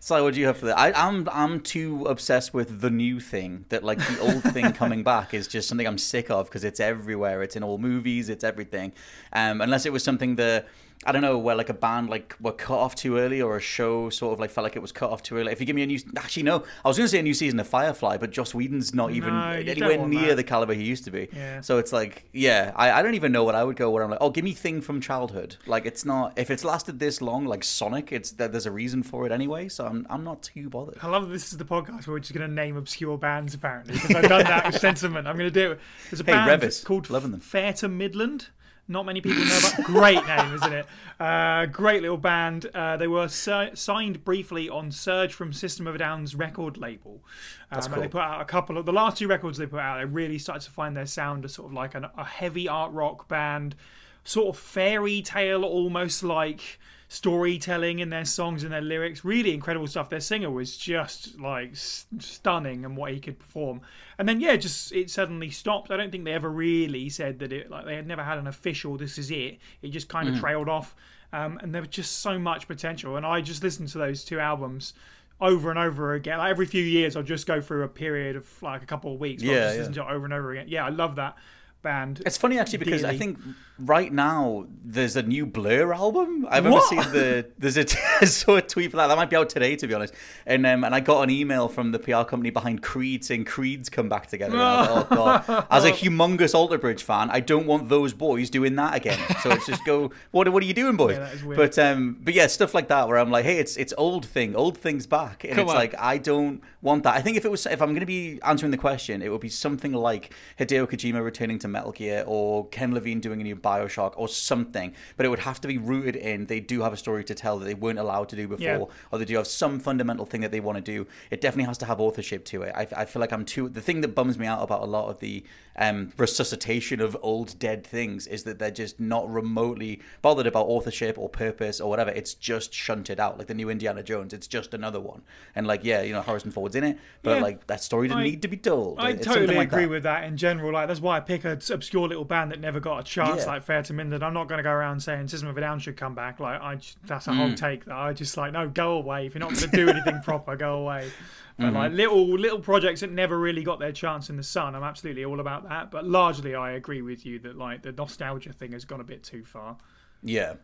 [0.00, 0.78] So what do you have for that?
[0.78, 5.02] I, I'm I'm too obsessed with the new thing that like the old thing coming
[5.02, 7.42] back is just something I'm sick of because it's everywhere.
[7.42, 8.28] It's in all movies.
[8.28, 8.92] It's everything.
[9.32, 10.68] Um, unless it was something that
[11.04, 13.60] I don't know where like a band like were cut off too early or a
[13.60, 15.50] show sort of like felt like it was cut off too early.
[15.52, 17.34] If you give me a new, actually no, I was going to say a new
[17.34, 20.36] season of Firefly, but Joss Whedon's not even No, anywhere near that.
[20.36, 21.28] the caliber he used to be.
[21.34, 21.60] Yeah.
[21.60, 24.10] So it's like, yeah, I, I don't even know what I would go where I'm
[24.10, 25.56] like, oh, give me thing from childhood.
[25.66, 29.02] Like it's not if it's lasted this long, like Sonic, it's that there's a reason
[29.02, 29.68] for it anyway.
[29.68, 30.98] So I'm I'm not too bothered.
[31.02, 33.54] I love that this is the podcast where we're just going to name obscure bands,
[33.54, 35.26] apparently, because I've done that with sentiment.
[35.26, 35.80] I'm going to do it.
[36.10, 37.40] There's a Hey, band Revis, called loving them.
[37.40, 38.48] Fair to Midland.
[38.88, 39.84] Not many people know about.
[39.84, 40.86] Great name, isn't it?
[41.18, 42.66] Uh, great little band.
[42.74, 47.22] Uh, they were si- signed briefly on Serj from System of a Down's record label.
[47.70, 48.02] Um, and cool.
[48.02, 49.98] they put out a couple of the last two records they put out.
[49.98, 52.92] They really started to find their sound as sort of like an, a heavy art
[52.92, 53.76] rock band,
[54.24, 56.80] sort of fairy tale, almost like
[57.12, 59.24] storytelling in their songs and their lyrics.
[59.24, 60.08] Really incredible stuff.
[60.08, 63.82] Their singer was just like s- stunning and what he could perform.
[64.18, 65.90] And then yeah, just it suddenly stopped.
[65.90, 68.46] I don't think they ever really said that it like they had never had an
[68.46, 68.96] official.
[68.96, 69.58] This is it.
[69.82, 70.94] It just kind of trailed off.
[71.34, 73.16] Um, and there was just so much potential.
[73.16, 74.94] And I just listened to those two albums
[75.40, 76.38] over and over again.
[76.38, 79.20] Like every few years, I'll just go through a period of like a couple of
[79.20, 79.42] weeks.
[79.42, 79.80] where I'll Yeah, just yeah.
[79.80, 80.66] listen to it over and over again.
[80.68, 81.36] Yeah, I love that
[81.82, 82.22] band.
[82.24, 83.38] It's funny actually because I think
[83.78, 86.46] right now there's a new Blur album.
[86.48, 86.88] I've ever What?
[86.88, 87.84] seen the there's a
[88.20, 89.08] I saw a tweet for that.
[89.08, 90.14] That might be out today to be honest.
[90.46, 93.88] And um, and I got an email from the PR company behind Creed saying Creed's
[93.88, 94.52] come back together.
[94.54, 95.16] And I was like, oh
[95.46, 95.66] god!
[95.70, 99.18] As a humongous Alter Bridge fan, I don't want those boys doing that again.
[99.42, 100.10] So it's just go.
[100.30, 101.16] What what are you doing, boys?
[101.16, 101.56] Yeah, that is weird.
[101.58, 104.54] But um, but yeah, stuff like that where I'm like, hey, it's it's old thing,
[104.56, 105.76] old things back, and Come it's on.
[105.76, 107.14] like I don't want that.
[107.14, 109.40] I think if it was if I'm going to be answering the question, it would
[109.40, 113.56] be something like Hideo Kojima returning to Metal Gear or Ken Levine doing a new
[113.56, 114.92] BioShock or something.
[115.16, 117.58] But it would have to be rooted in they do have a story to tell
[117.58, 118.84] that they weren't allowed to do before, Yeah.
[119.10, 121.06] or they do have some fundamental thing that they want to do.
[121.30, 122.72] It definitely has to have authorship to it.
[122.76, 123.68] I, I feel like I'm too.
[123.68, 125.42] The thing that bums me out about a lot of the
[125.76, 131.16] um, resuscitation of old dead things is that they're just not remotely bothered about authorship
[131.18, 132.10] or purpose or whatever.
[132.10, 134.32] It's just shunted out, like the new Indiana Jones.
[134.34, 135.22] It's just another one.
[135.54, 137.42] And like, yeah, you know, Harrison Ford's in it, but Yeah.
[137.42, 138.98] like that story didn't I- need to be told.
[138.98, 139.90] I It's totally like agree that.
[139.90, 140.72] with that in general.
[140.72, 143.52] Like that's why I pick a obscure little band that never got a chance, Yeah.
[143.52, 144.22] like Fair to Midland.
[144.22, 146.40] I'm not going to go around saying System of a Down should come back.
[146.40, 147.36] Like I, just, that's a Mm.
[147.36, 148.52] whole take that I just like.
[148.52, 149.26] No, go away.
[149.26, 151.10] If you're not going to do anything proper, go away.
[151.58, 151.76] But Mm-hmm.
[151.76, 155.24] like little little projects that never really got their chance in the sun, I'm absolutely
[155.24, 155.90] all about that.
[155.90, 159.22] But largely, I agree with you that like the nostalgia thing has gone a bit
[159.22, 159.76] too far.
[160.22, 160.54] Yeah.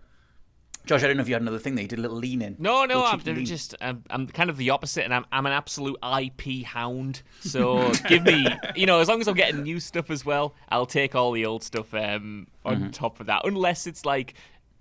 [0.88, 1.82] Josh, I don't know if you had another thing there.
[1.82, 2.56] You did a little lean in.
[2.58, 3.44] No, no, I'm lean.
[3.44, 7.22] just I'm, I'm kind of the opposite, and I'm I'm an absolute IP hound.
[7.40, 10.86] So give me, you know, as long as I'm getting new stuff as well, I'll
[10.86, 12.90] take all the old stuff um, on Mm-hmm.
[12.90, 13.42] top of that.
[13.44, 14.34] Unless it's like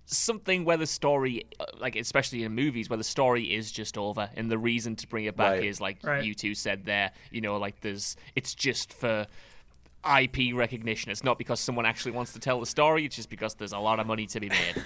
[0.05, 4.29] something where the story, uh, like especially in movies, where the story is just over,
[4.35, 5.65] and the reason to bring it back Right.
[5.65, 6.23] is like Right.
[6.23, 7.11] you two said there.
[7.31, 9.27] You know, like there's it's just for.
[10.05, 11.11] IP recognition.
[11.11, 13.03] It's not because someone actually wants to tell the story.
[13.03, 14.75] It's just because there's a lot of money to be made.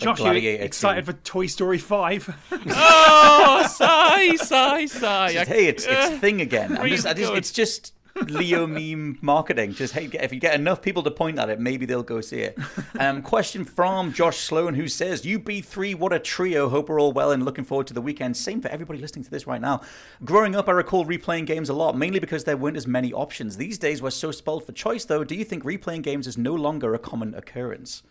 [0.00, 1.12] Josh, you excited two.
[1.12, 2.34] for Toy Story Five?
[2.52, 5.32] oh, sigh, sigh, sigh.
[5.32, 6.76] Just, hey, it's it's thing again.
[6.76, 7.92] I'm just, I just, it's just
[8.28, 9.74] Leo meme marketing.
[9.74, 12.40] Just hey, if you get enough people to point at it, maybe they'll go see
[12.40, 12.58] it.
[12.98, 16.70] Um, question from Josh Sloan who says, "You "UB3, what a trio!
[16.70, 18.36] Hope we're all well and looking forward to the weekend.
[18.36, 19.82] Same for everybody listening to this right now.
[20.24, 23.58] Growing up, I recall replaying games a lot, mainly because there weren't as many options.
[23.58, 25.04] These days, we're so spoiled for choice.
[25.04, 28.02] Though, do you think replaying games is no longer a common occurrence?"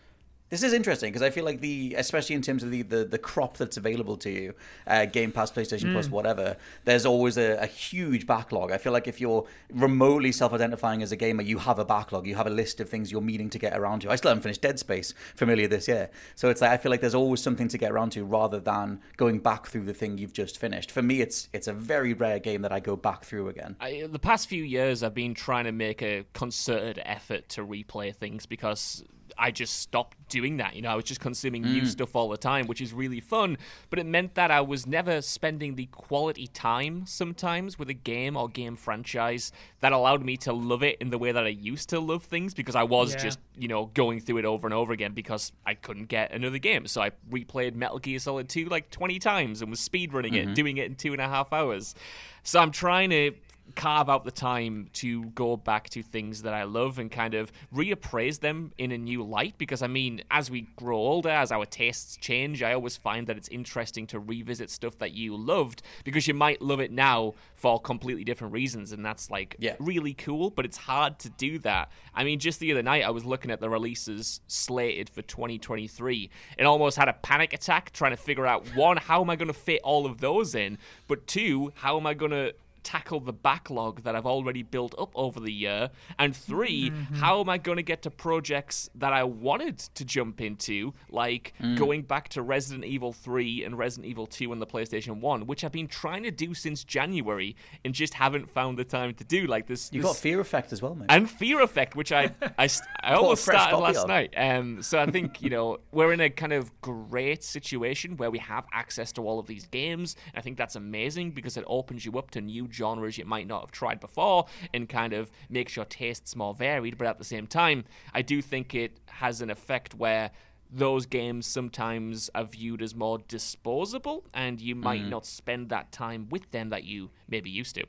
[0.50, 3.18] This is interesting because I feel like the, especially in terms of the, the, the
[3.18, 4.54] crop that's available to you,
[4.86, 6.56] uh, Game Pass, PlayStation Plus, whatever.
[6.84, 8.72] There's always a, a huge backlog.
[8.72, 12.26] I feel like if you're remotely self-identifying as a gamer, you have a backlog.
[12.26, 14.10] You have a list of things you're meaning to get around to.
[14.10, 17.00] I still haven't finished Dead Space familiar this year, so it's like I feel like
[17.00, 20.32] there's always something to get around to rather than going back through the thing you've
[20.32, 20.90] just finished.
[20.90, 23.76] For me, it's it's a very rare game that I go back through again.
[23.80, 28.12] I, the past few years, I've been trying to make a concerted effort to replay
[28.12, 29.04] things because
[29.40, 30.76] I just stopped doing that.
[30.76, 31.86] You know, I was just consuming new mm.
[31.86, 33.56] stuff all the time, which is really fun.
[33.88, 38.36] But it meant that I was never spending the quality time sometimes with a game
[38.36, 39.50] or game franchise
[39.80, 42.52] that allowed me to love it in the way that I used to love things
[42.52, 43.22] because I was Yeah.
[43.22, 46.58] just, you know, going through it over and over again because I couldn't get another
[46.58, 46.86] game.
[46.86, 50.54] So I replayed Metal Gear Solid 2 like 20 times and was speedrunning it, mm-hmm.
[50.54, 51.94] doing it in two and a half hours.
[52.42, 53.32] So I'm trying to
[53.80, 57.50] carve out the time to go back to things that I love and kind of
[57.74, 59.54] reappraise them in a new light.
[59.56, 63.38] Because I mean, as we grow older, as our tastes change, I always find that
[63.38, 67.80] it's interesting to revisit stuff that you loved because you might love it now for
[67.80, 69.76] completely different reasons, and that's like Yeah.
[69.78, 70.50] really cool.
[70.50, 71.90] But it's hard to do that.
[72.14, 76.28] I mean, just the other night, I was looking at the releases slated for 2023
[76.58, 79.48] and almost had a panic attack trying to figure out one, how am I going
[79.48, 80.76] to fit all of those in,
[81.08, 85.12] but two, how am I going to tackle the backlog that I've already built up
[85.14, 85.90] over the year?
[86.18, 90.40] And 3 how am I going to get to projects that I wanted to jump
[90.40, 95.20] into, like going back to Resident Evil 3 and Resident Evil 2 on the PlayStation
[95.20, 99.14] 1, which I've been trying to do since January and just haven't found the time
[99.14, 99.46] to do.
[99.46, 101.06] Like this, You this got Fear Effect as well, mate.
[101.08, 102.68] and Fear Effect, which I I,
[103.02, 104.08] I almost started last of.
[104.08, 104.34] night.
[104.36, 108.38] Um, so I think you know we're in a kind of great situation where we
[108.38, 110.16] have access to all of these games.
[110.34, 113.60] I think that's amazing because it opens you up to new genres you might not
[113.62, 116.98] have tried before, and kind of makes your tastes more varied.
[116.98, 120.30] But at the same time, I do think it has an effect where
[120.72, 125.08] those games sometimes are viewed as more disposable, and you might Mm.
[125.08, 127.84] not spend that time with them that you maybe used to.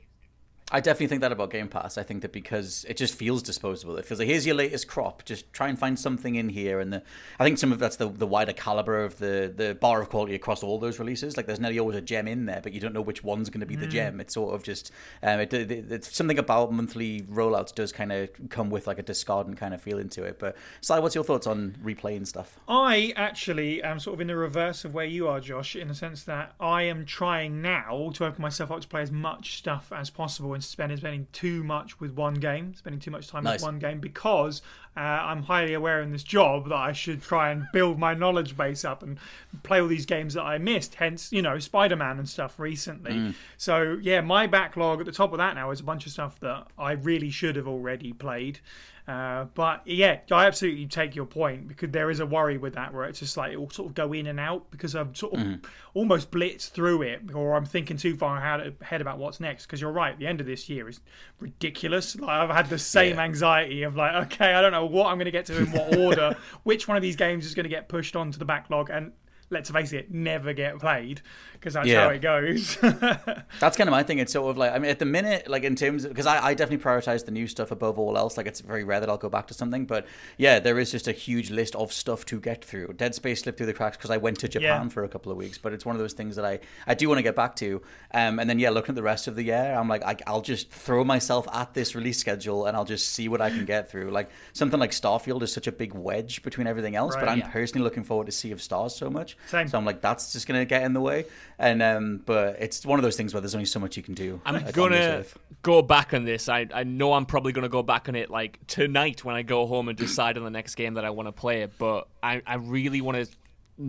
[0.72, 1.98] I definitely think that about Game Pass.
[1.98, 3.98] I think that because it just feels disposable.
[3.98, 5.22] It feels like here's your latest crop.
[5.26, 6.80] Just try and find something in here.
[6.80, 7.02] And the,
[7.38, 10.34] I think some of that's the, the wider caliber of the, the bar of quality
[10.34, 11.36] across all those releases.
[11.36, 13.60] Like there's nearly always a gem in there, but you don't know which one's going
[13.60, 14.18] to be the gem.
[14.18, 14.90] It's sort of just
[15.22, 19.02] um, it, it, it's something about monthly rollouts does kind of come with like a
[19.02, 20.38] discardant kind of feeling to it.
[20.38, 22.58] But Psy, what's your thoughts on replaying stuff?
[22.66, 25.94] I actually am sort of in the reverse of where you are, Josh, in the
[25.94, 29.92] sense that I am trying now to open myself up to play as much stuff
[29.94, 33.54] as possible instead of spending too much with one game, spending too much time Nice.
[33.54, 34.62] with one game, because
[34.96, 38.56] uh, I'm highly aware in this job that I should try and build my knowledge
[38.56, 39.18] base up and
[39.62, 40.96] play all these games that I missed.
[40.96, 43.34] Hence, you know, Spider Man and stuff recently.
[43.56, 46.38] So yeah, my backlog at the top of that now is a bunch of stuff
[46.40, 48.60] that I really should have already played.
[49.08, 52.94] Uh, but yeah, I absolutely take your point because there is a worry with that
[52.94, 55.34] where it's just like it will sort of go in and out because I'm sort
[55.34, 55.58] of
[55.92, 59.66] almost blitzed through it or I'm thinking too far ahead ahead about what's next.
[59.66, 61.00] Because you're right, the end of this year is
[61.40, 62.14] ridiculous.
[62.16, 63.22] Like I've had the same Yeah.
[63.22, 65.96] anxiety of like, okay, I don't know what I'm going to get to in what
[65.98, 69.12] order, which one of these games is going to get pushed onto the backlog and.
[69.52, 71.20] Let's face it, never get played
[71.52, 72.04] because that's Yeah.
[72.04, 72.76] how it goes.
[73.60, 74.18] That's kind of my thing.
[74.18, 76.44] It's sort of like I mean, at the minute, like in terms of, because I,
[76.48, 78.36] I definitely prioritize the new stuff above all else.
[78.36, 80.06] Like it's very rare that I'll go back to something, but
[80.38, 82.94] yeah, there is just a huge list of stuff to get through.
[82.94, 84.88] Dead Space slipped through the cracks because I went to Japan Yeah.
[84.88, 87.08] for a couple of weeks, but it's one of those things that I I do
[87.08, 87.80] want to get back to.
[88.12, 90.40] Um, and then yeah, looking at the rest of the year, I'm like I, I'll
[90.42, 93.90] just throw myself at this release schedule and I'll just see what I can get
[93.90, 94.10] through.
[94.10, 97.48] Like something like Starfield is such a big wedge between everything else, but I'm Yeah.
[97.50, 99.36] personally looking forward to Sea of Stars so much.
[99.46, 99.68] Same.
[99.68, 101.26] So I'm like that's just gonna get in the way.
[101.58, 104.14] And um, but it's one of those things where there's only so much you can
[104.14, 104.40] do.
[104.44, 105.24] I'm on gonna
[105.62, 106.48] go back on this.
[106.48, 109.66] I I know I'm probably gonna go back on it like tonight when I go
[109.66, 111.66] home and decide on the next game that I want to play.
[111.78, 113.28] But I I really want to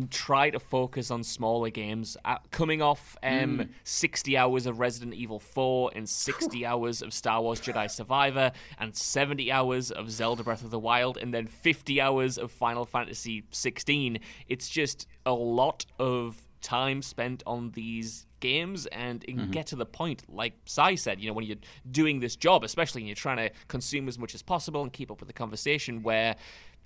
[0.10, 2.18] try to focus on smaller games.
[2.26, 7.42] Uh, coming off um 60 hours of Resident Evil 4 and 60 hours of Star
[7.42, 12.02] Wars Jedi Survivor and 70 hours of Zelda Breath of the Wild and then 50
[12.02, 14.20] hours of Final Fantasy 16.
[14.48, 19.76] It's just a lot of time spent on these games and it can get to
[19.76, 21.58] the point like Psy said you know when you're
[21.92, 25.10] doing this job especially and you're trying to consume as much as possible and keep
[25.12, 26.36] up with the conversation where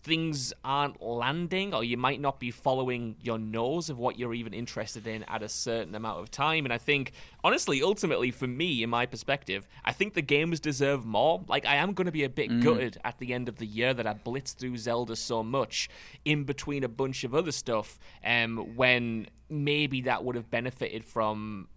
[0.07, 4.53] things aren't landing or you might not be following your nose of what you're even
[4.53, 6.65] interested in at a certain amount of time.
[6.65, 7.11] And i think
[7.43, 11.43] honestly ultimately for me in my perspective i think the games deserve more.
[11.47, 13.93] Like i am going to be a bit gutted at the end of the year
[13.93, 15.89] that i blitzed through zelda so much
[16.23, 21.67] in between a bunch of other stuff um, when maybe that would have benefited from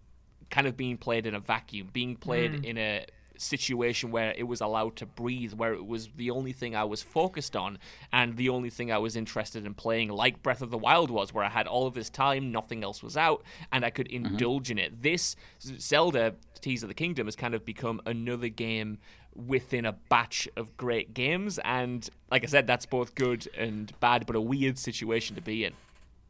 [0.49, 3.05] kind of being played in a vacuum, being played in a
[3.41, 7.01] situation where it was allowed to breathe, where it was the only thing I was
[7.01, 7.77] focused on
[8.11, 11.33] and the only thing I was interested in playing, like Breath of the Wild was,
[11.33, 14.27] where I had all of this time, nothing else was out, and I could mm-hmm.
[14.27, 15.01] indulge in it.
[15.01, 18.99] This Zelda Tears of the Kingdom has kind of become another game
[19.35, 24.25] within a batch of great games, and like I said, that's both good and bad,
[24.25, 25.73] but a weird situation to be in.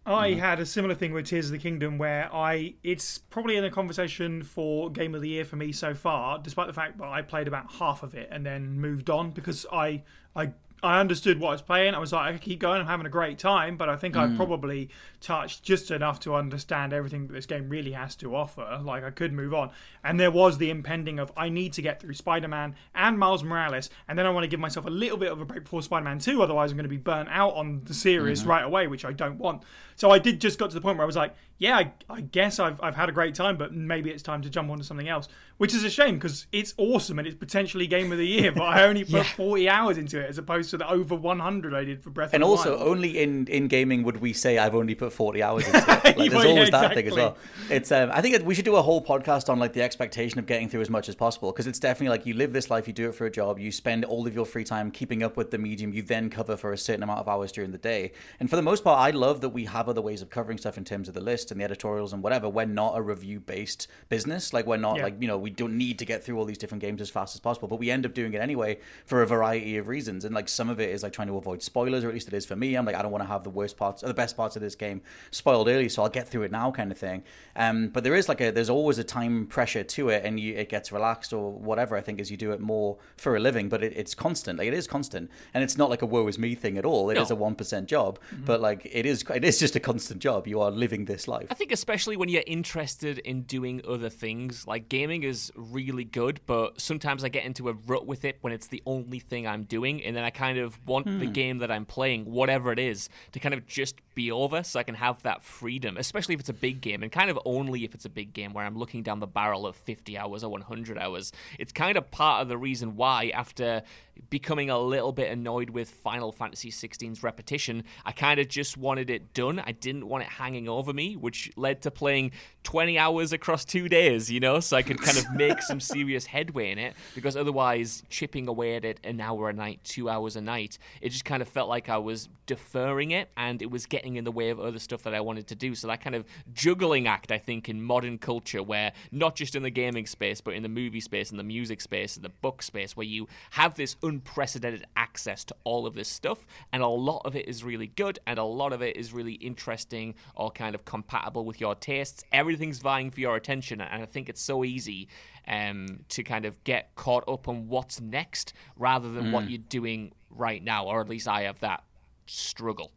[0.06, 0.40] I mm.
[0.40, 3.70] had a similar thing with Tears of the Kingdom where I it's probably in a
[3.70, 7.22] conversation for game of the year for me so far, despite the fact that I
[7.22, 10.04] played about half of it and then moved on because I
[10.36, 11.94] I I understood what I was playing.
[11.94, 12.82] I was like, I keep going.
[12.82, 14.34] I'm having a great time, but I think Mm.
[14.34, 14.89] I probably
[15.20, 18.80] touched just enough to understand everything that this game really has to offer.
[18.84, 19.70] Like I could move on,
[20.04, 23.89] and there was the impending of I need to get through Spider-Man and Miles Morales,
[24.08, 26.17] and then I want to give myself a little bit of a break before Spider-Man
[26.20, 26.41] Two.
[26.41, 28.49] Otherwise, I'm going to be burnt out on the series Mm-hmm.
[28.49, 29.62] right away, which I don't want.
[29.95, 32.22] So I did just got to the point where I was like, yeah, I, I
[32.22, 35.08] guess I've I've had a great time, but maybe it's time to jump onto something
[35.08, 35.28] else,
[35.58, 38.64] which is a shame because it's awesome and it's potentially game of the year, but
[38.64, 42.03] I only put 40 hours into it as opposed to the over 100 I did
[42.03, 42.88] for Breath And of the also, Wild.
[42.89, 45.88] only in, in gaming would we say I've only put forty hours into it.
[45.88, 47.38] Like, there's Well, yeah, always that thing as well.
[47.69, 50.45] It's um, I think we should do a whole podcast on like the expectation of
[50.47, 52.93] getting through as much as possible because it's definitely like you live this life, you
[52.93, 55.51] do it for a job, you spend all of your free time keeping up with
[55.51, 58.11] the medium you then cover for a certain amount of hours during the day.
[58.39, 60.78] And for the most part, I love that we have other ways of covering stuff
[60.78, 62.49] in terms of the list and the editorials and whatever.
[62.49, 64.53] We're not a review based business.
[64.53, 65.03] Like we're not Yeah.
[65.03, 67.36] like you know we don't need to get through all these different games as fast
[67.36, 70.26] as possible, but we end up doing it anyway for a variety of reasons.
[70.26, 72.36] And like some of it is like trying to avoid spoilers, or at least it
[72.36, 72.76] is for me.
[72.76, 74.62] I'm like I don't want to have the worst parts or the best parts of
[74.62, 75.01] this game
[75.32, 77.24] spoiled early, so I'll get through it now, kind of thing.
[77.55, 80.53] Um, but there is like a there's always a time pressure to it, and you,
[80.55, 81.97] it gets relaxed or whatever.
[81.97, 84.59] I think as you do it more for a living, but it, it's constant.
[84.59, 87.09] Like it is constant, and it's not like a woe is me thing at all.
[87.09, 87.36] It is No.
[87.36, 90.47] a one percent job, but like it is it is just a constant job.
[90.47, 91.47] You are living this life.
[91.49, 96.39] I think especially when you're interested in doing other things, like gaming is really good,
[96.45, 99.64] but sometimes I get into a rut with it when it's the only thing I'm
[99.64, 101.32] doing, and then I kind of want the hmm.
[101.32, 104.84] game that I'm playing, whatever it is, to kind of just be over so I
[104.84, 107.95] can have that freedom, especially if it's a big game, and kind of only if
[107.95, 110.97] it's a big game where I'm looking down the barrel of 50 hours or 100
[110.97, 111.32] hours.
[111.60, 113.84] It's kind of part of the reason why, after
[114.30, 119.10] becoming a little bit annoyed with Final Fantasy 16's repetition, I kind of just wanted
[119.10, 119.60] it done.
[119.60, 122.32] I didn't want it hanging over me, which led to playing
[122.64, 126.26] 20 hours across two days, you know, so I could kind of make some serious
[126.26, 130.36] headway in it, because otherwise, chipping away at it an hour a night, two hours
[130.36, 133.86] a night, it just kind of felt like I was deferring it and it was
[133.86, 135.74] getting in the way of other stuff that I wanted to do.
[135.74, 139.64] So that kind of juggling act, I think, in modern culture, where not just in
[139.64, 142.62] the gaming space, but in the movie space, and the music space, and the book
[142.62, 147.22] space, where you have this unprecedented access to all of this stuff, and a lot
[147.26, 150.76] of it is really good, and a lot of it is really interesting or kind
[150.76, 152.24] of compatible with your tastes.
[152.52, 155.08] Everything's vying for your attention, and I think it's so easy
[155.47, 160.12] um, to kind of get caught up on what's next rather than what you're doing
[160.30, 161.86] right now, or at least I have that
[162.26, 162.91] struggle.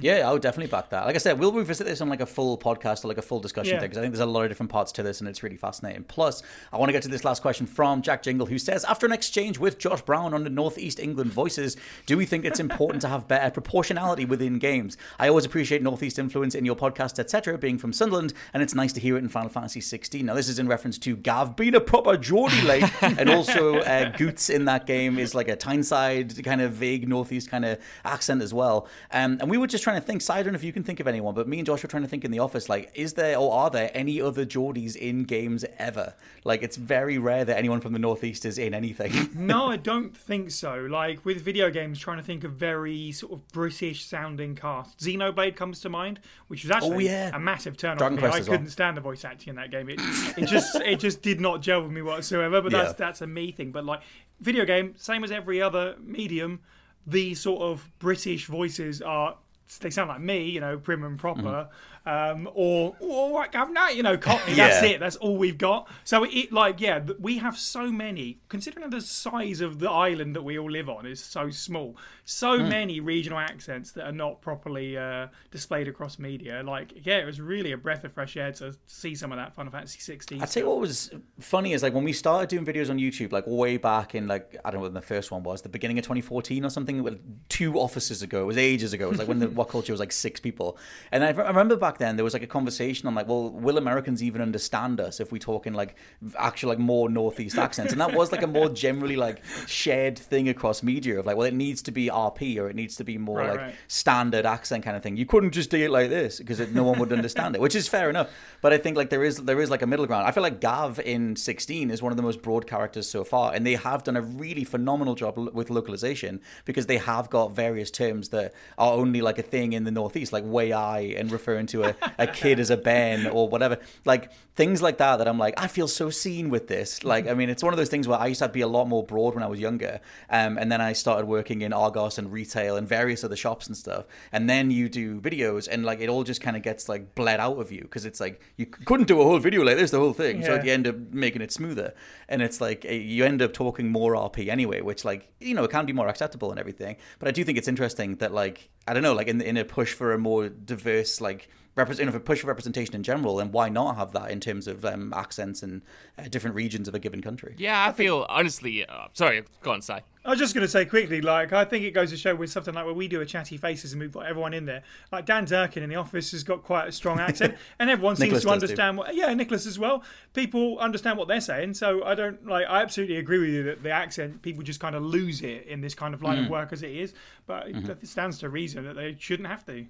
[0.00, 1.06] Yeah, I would definitely back that.
[1.06, 3.40] Like I said, we'll revisit this on like a full podcast or like a full
[3.40, 3.80] discussion Yeah.
[3.80, 5.56] thing because I think there's a lot of different parts to this and it's really
[5.56, 6.04] fascinating.
[6.04, 9.06] Plus, I want to get to this last question from Jack Jingle who says, after
[9.06, 11.76] an exchange with Josh Brown on the Northeast England Voices,
[12.06, 14.96] do we think it's important to have better proportionality within games?
[15.18, 18.92] I always appreciate Northeast influence in your podcast, etc., being from Sunderland, and it's nice
[18.94, 20.26] to hear it in Final Fantasy 16.
[20.26, 24.10] Now, this is in reference to Gav being a proper Geordie late, and also uh,
[24.16, 28.42] Goots in that game is like a Tyneside kind of vague Northeast kind of accent
[28.42, 28.86] as well.
[29.10, 30.84] Um, and we were just trying to think, Psy, I don't know if you can
[30.84, 32.90] think of anyone, but me and Josh were trying to think in the office, like,
[32.94, 36.14] is there or are there any other Geordies in games ever?
[36.44, 39.30] Like, it's very rare that anyone from the Northeast is in anything.
[39.34, 40.86] no, I don't think so.
[40.88, 45.04] Like with video games, trying to think of very sort of British sounding casts.
[45.04, 47.30] Xenoblade comes to mind, which was oh, actually Oh, yeah.
[47.34, 48.22] a massive turn off me.
[48.22, 48.44] I well.
[48.44, 49.88] couldn't stand the voice acting in that game.
[49.88, 49.98] It,
[50.36, 52.60] it just it just did not gel with me whatsoever.
[52.60, 53.06] But that's Yeah.
[53.06, 53.72] that's a me thing.
[53.72, 54.02] But like
[54.40, 56.60] video game, same as every other medium,
[57.06, 59.36] the sort of British voices are
[59.78, 61.20] they sound like me, you know, prim and mm.
[61.20, 61.68] proper,
[62.06, 64.54] um, or or what governor, you know, Cockney.
[64.56, 64.86] That's Mm-hmm.
[64.86, 65.00] It.
[65.00, 65.88] That's all we've got.
[66.04, 68.40] So it like yeah, we have so many.
[68.48, 72.58] Considering the size of the island that we all live on is so small, so
[72.58, 72.68] Hmm.
[72.68, 76.62] many regional accents that are not properly uh, displayed across media.
[76.64, 79.54] Like yeah, it was really a breath of fresh air to see some of that
[79.54, 80.42] Final Fantasy 16.
[80.42, 83.44] I'd say what was funny is like when we started doing videos on YouTube, like
[83.46, 86.04] way back in like I don't know when the first one was, the beginning of
[86.04, 88.42] 2014 or something, two offices ago.
[88.42, 89.06] It was ages ago.
[89.06, 90.76] It was like when the WhatCulture was like six people,
[91.12, 93.78] and I, I remember back then there was like a conversation on like, well, will
[93.78, 95.96] Americans even understand us if we talk in like
[96.38, 97.92] actual like more northeast accents?
[97.92, 101.46] And that was like a more generally like shared thing across media of like, well,
[101.46, 103.74] it needs to be RP or it needs to be more Right, like right.
[103.88, 105.16] standard accent kind of thing.
[105.16, 107.88] You couldn't just do it like this because no one would understand it, which is
[107.88, 108.30] fair enough.
[108.60, 110.26] But I think like there is there is like a middle ground.
[110.26, 113.54] I feel like Gav in 16 is one of the most broad characters so far,
[113.54, 117.90] and they have done a really phenomenal job with localization because they have got various
[117.90, 121.66] terms that are only like a thing in the northeast, like way I and referring
[121.68, 123.78] to to a, a kid as a Ben or whatever.
[124.04, 127.04] Like things like that that I'm like, I feel so seen with this.
[127.04, 128.86] Like, I mean, it's one of those things where I used to be a lot
[128.86, 130.00] more broad when I was younger.
[130.28, 133.76] Um, and then I started working in Argos and retail and various other shops and
[133.76, 134.04] stuff.
[134.30, 137.40] And then you do videos and like it all just kind of gets like bled
[137.40, 139.98] out of you because it's like you couldn't do a whole video like this, the
[139.98, 140.44] whole thing.
[140.44, 141.94] So you end up making it smoother.
[142.28, 145.64] And it's like eh, you end up talking more RP anyway, which like, you know,
[145.64, 146.96] it can be more acceptable and everything.
[147.18, 149.64] But I do think it's interesting that like, I don't know, like in, in a
[149.64, 153.52] push for a more diverse, like, represent if a push for representation in general, and
[153.52, 155.82] why not have that in terms of um, accents and
[156.18, 157.54] uh, different regions of a given country?
[157.58, 158.84] Yeah, I feel honestly.
[158.84, 160.00] Uh, sorry, go on, Psy.
[160.24, 162.50] I was just going to say quickly, like I think it goes to show with
[162.50, 164.82] something like when we do a chatty faces and we've got everyone in there.
[165.10, 168.42] Like Dan Durkin in the office has got quite a strong accent, and everyone seems
[168.42, 169.14] to understand what.
[169.16, 170.04] Yeah, Nicholas as well.
[170.32, 172.66] People understand what they're saying, so I don't like.
[172.68, 175.80] I absolutely agree with you that the accent people just kind of lose it in
[175.80, 177.14] this kind of line of work as it is.
[177.46, 179.86] But it it stands to reason that they shouldn't have to.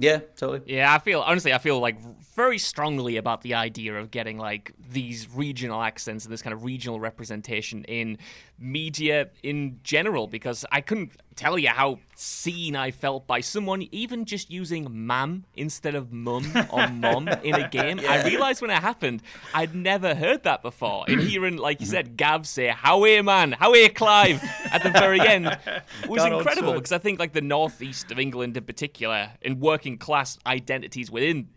[0.00, 0.62] Yeah, totally.
[0.66, 2.00] Yeah, I feel honestly, I feel like
[2.34, 6.64] very strongly about the idea of getting like these regional accents and this kind of
[6.64, 8.16] regional representation in
[8.58, 14.24] media in general because I couldn't tell you how seen I felt by someone even
[14.24, 18.00] just using mam instead of mum or mom in a game.
[18.00, 19.22] I realized when it happened,
[19.54, 21.04] I'd never heard that before.
[21.08, 23.52] And hearing, like you said, Gav say, How are man?
[23.52, 24.42] How are Clive?
[24.70, 25.46] at the very end
[26.08, 30.38] was incredible because I think like the northeast of England in particular and working class
[30.46, 31.48] identities within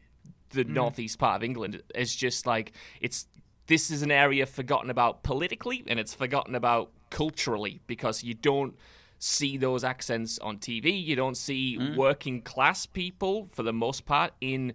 [0.49, 3.27] the northeast part of England is just like it's
[3.67, 8.75] this is an area forgotten about politically and it's forgotten about culturally because you don't
[9.23, 11.03] see those accents on TV.
[11.03, 11.95] You don't see mm.
[11.95, 14.73] working class people for the most part in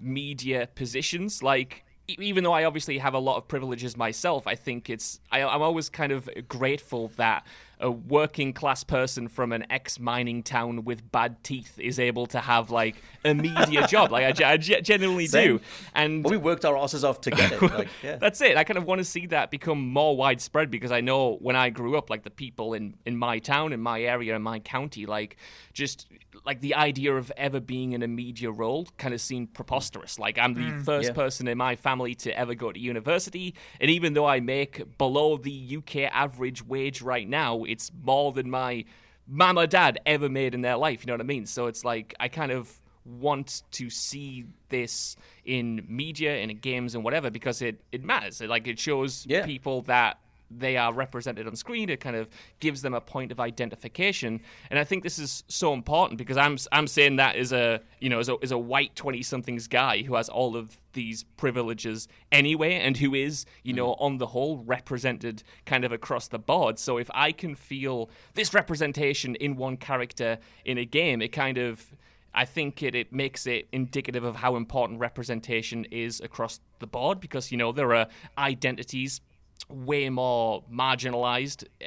[0.00, 4.88] media positions like even though I obviously have a lot of privileges myself, I think
[4.88, 7.46] it's I, I'm always kind of grateful that
[7.80, 12.40] a working class person from an ex mining town with bad teeth is able to
[12.40, 12.96] have like
[13.28, 14.10] a media job.
[14.10, 15.60] Like I, ge- I ge- genuinely do,
[15.94, 17.62] and Well, we worked our asses off to get it.
[17.78, 18.16] Like, yeah.
[18.16, 18.56] that's it.
[18.56, 21.70] I kind of want to see that become more widespread because I know when I
[21.70, 25.06] grew up, like the people in, in my town, in my area, in my county,
[25.06, 25.36] like
[25.72, 26.06] just
[26.44, 30.18] like the idea of ever being in a media role kind of seemed preposterous.
[30.18, 31.14] Like I'm the mm, first Yeah.
[31.14, 35.36] person in my family to ever go to university, and even though I make below
[35.36, 38.84] the UK average wage right now, it's more than my
[39.26, 41.02] mom or dad ever made in their life.
[41.02, 41.44] You know what I mean?
[41.46, 42.72] So it's like I kind of
[43.08, 48.40] want to see this in media and in games and whatever because it, it matters.
[48.40, 49.44] It, like it shows Yeah.
[49.44, 50.18] people that
[50.50, 51.90] they are represented on screen.
[51.90, 52.28] It kind of
[52.60, 54.40] gives them a point of identification,
[54.70, 58.08] and I think this is so important because I'm I'm saying that as a you
[58.08, 62.08] know as a as a white twenty somethings guy who has all of these privileges
[62.32, 64.00] anyway, and who is you know mm.
[64.00, 66.78] on the whole represented kind of across the board.
[66.78, 71.58] So if I can feel this representation in one character in a game, it kind
[71.58, 71.94] of
[72.38, 77.18] I think it, it makes it indicative of how important representation is across the board
[77.18, 78.06] because, you know, there are
[78.38, 79.20] identities
[79.68, 81.84] way more marginalized uh,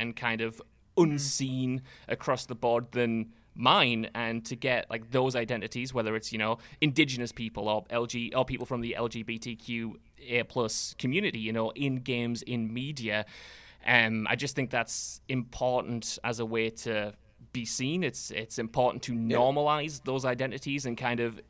[0.00, 0.60] and kind of
[0.96, 4.10] unseen across the board than mine.
[4.16, 8.44] And to get like those identities whether it's you know indigenous people or lg or
[8.44, 9.94] people from the lgbtq
[10.48, 13.26] plus community you know in games in media
[13.86, 17.14] um, I just think that's important as a way to
[17.54, 18.04] be seen.
[18.04, 21.40] It's it's important to normalize those identities and kind of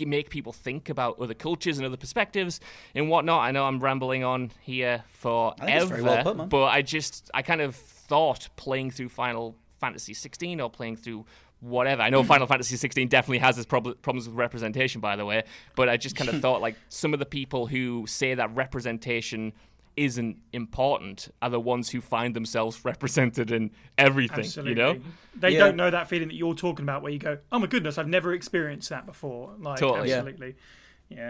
[0.00, 2.60] make people think about other cultures and other perspectives
[2.94, 3.42] and whatnot.
[3.42, 7.76] I know I'm rambling on here forever, well put, but I just I kind of
[7.76, 11.26] thought playing through Final Fantasy 16 or playing through
[11.60, 12.02] whatever.
[12.02, 15.44] I know Final Fantasy 16 definitely has its prob- problems with representation, by the way,
[15.76, 19.52] but I just kind of thought like some of the people who say that representation
[19.96, 24.40] isn't important are the ones who find themselves represented in everything.
[24.40, 24.70] Absolutely.
[24.72, 25.00] You know,
[25.34, 25.58] They Yeah.
[25.60, 28.08] don't know that feeling that you're talking about where you go, oh my goodness, I've
[28.08, 29.54] never experienced that before.
[29.58, 30.12] Like, Totally.
[30.12, 30.48] Absolutely.
[30.48, 30.52] Yeah.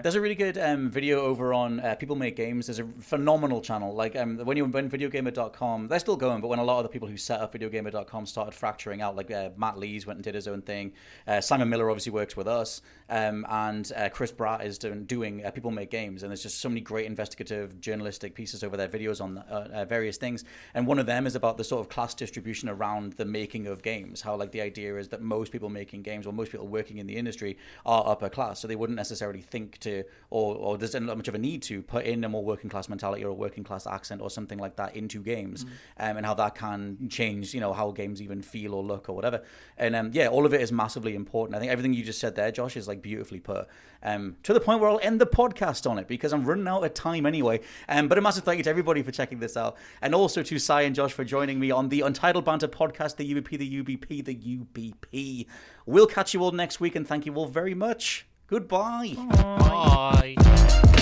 [0.03, 2.67] There's a really good um, video over on uh, People Make Games.
[2.67, 3.95] There's a phenomenal channel.
[3.95, 6.89] Like um, when you when videogamer.com, they're still going, but when a lot of the
[6.89, 10.35] people who set up videogamer.com started fracturing out, like uh, Matt Lees went and did
[10.35, 10.93] his own thing.
[11.27, 15.45] Uh, Simon Miller obviously works with us, um, and uh, Chris Bratt is doing, doing
[15.45, 16.23] uh, People Make Games.
[16.23, 20.17] And there's just so many great investigative journalistic pieces over their videos on uh, various
[20.17, 20.45] things.
[20.75, 23.83] And one of them is about the sort of class distribution around the making of
[23.83, 24.23] games.
[24.23, 27.07] How like the idea is that most people making games or most people working in
[27.07, 31.17] the industry are upper class, so they wouldn't necessarily think to or or there's not
[31.17, 33.65] much of a need to put in a more working class mentality or a working
[33.65, 35.65] class accent or something like that into games,
[35.99, 39.15] um, and how that can change you know how games even feel or look or
[39.15, 39.43] whatever.
[39.77, 41.57] And um, yeah, all of it is massively important.
[41.57, 43.69] I think everything you just said there, Josh, is like beautifully put.
[44.05, 46.83] Um, to the point where I'll end the podcast on it because I'm running out
[46.83, 47.61] of time anyway.
[47.89, 50.59] Um, but a massive thank you to everybody for checking this out, and also to
[50.59, 54.25] Psy and Josh for joining me on the Untitled Banter podcast, the UBP, the UBP,
[54.25, 55.47] the UBP.
[55.87, 58.27] We'll catch you all next week, and thank you all very much.
[58.53, 59.15] Goodbye.
[59.17, 60.35] Bye.
[60.39, 61.02] Hi,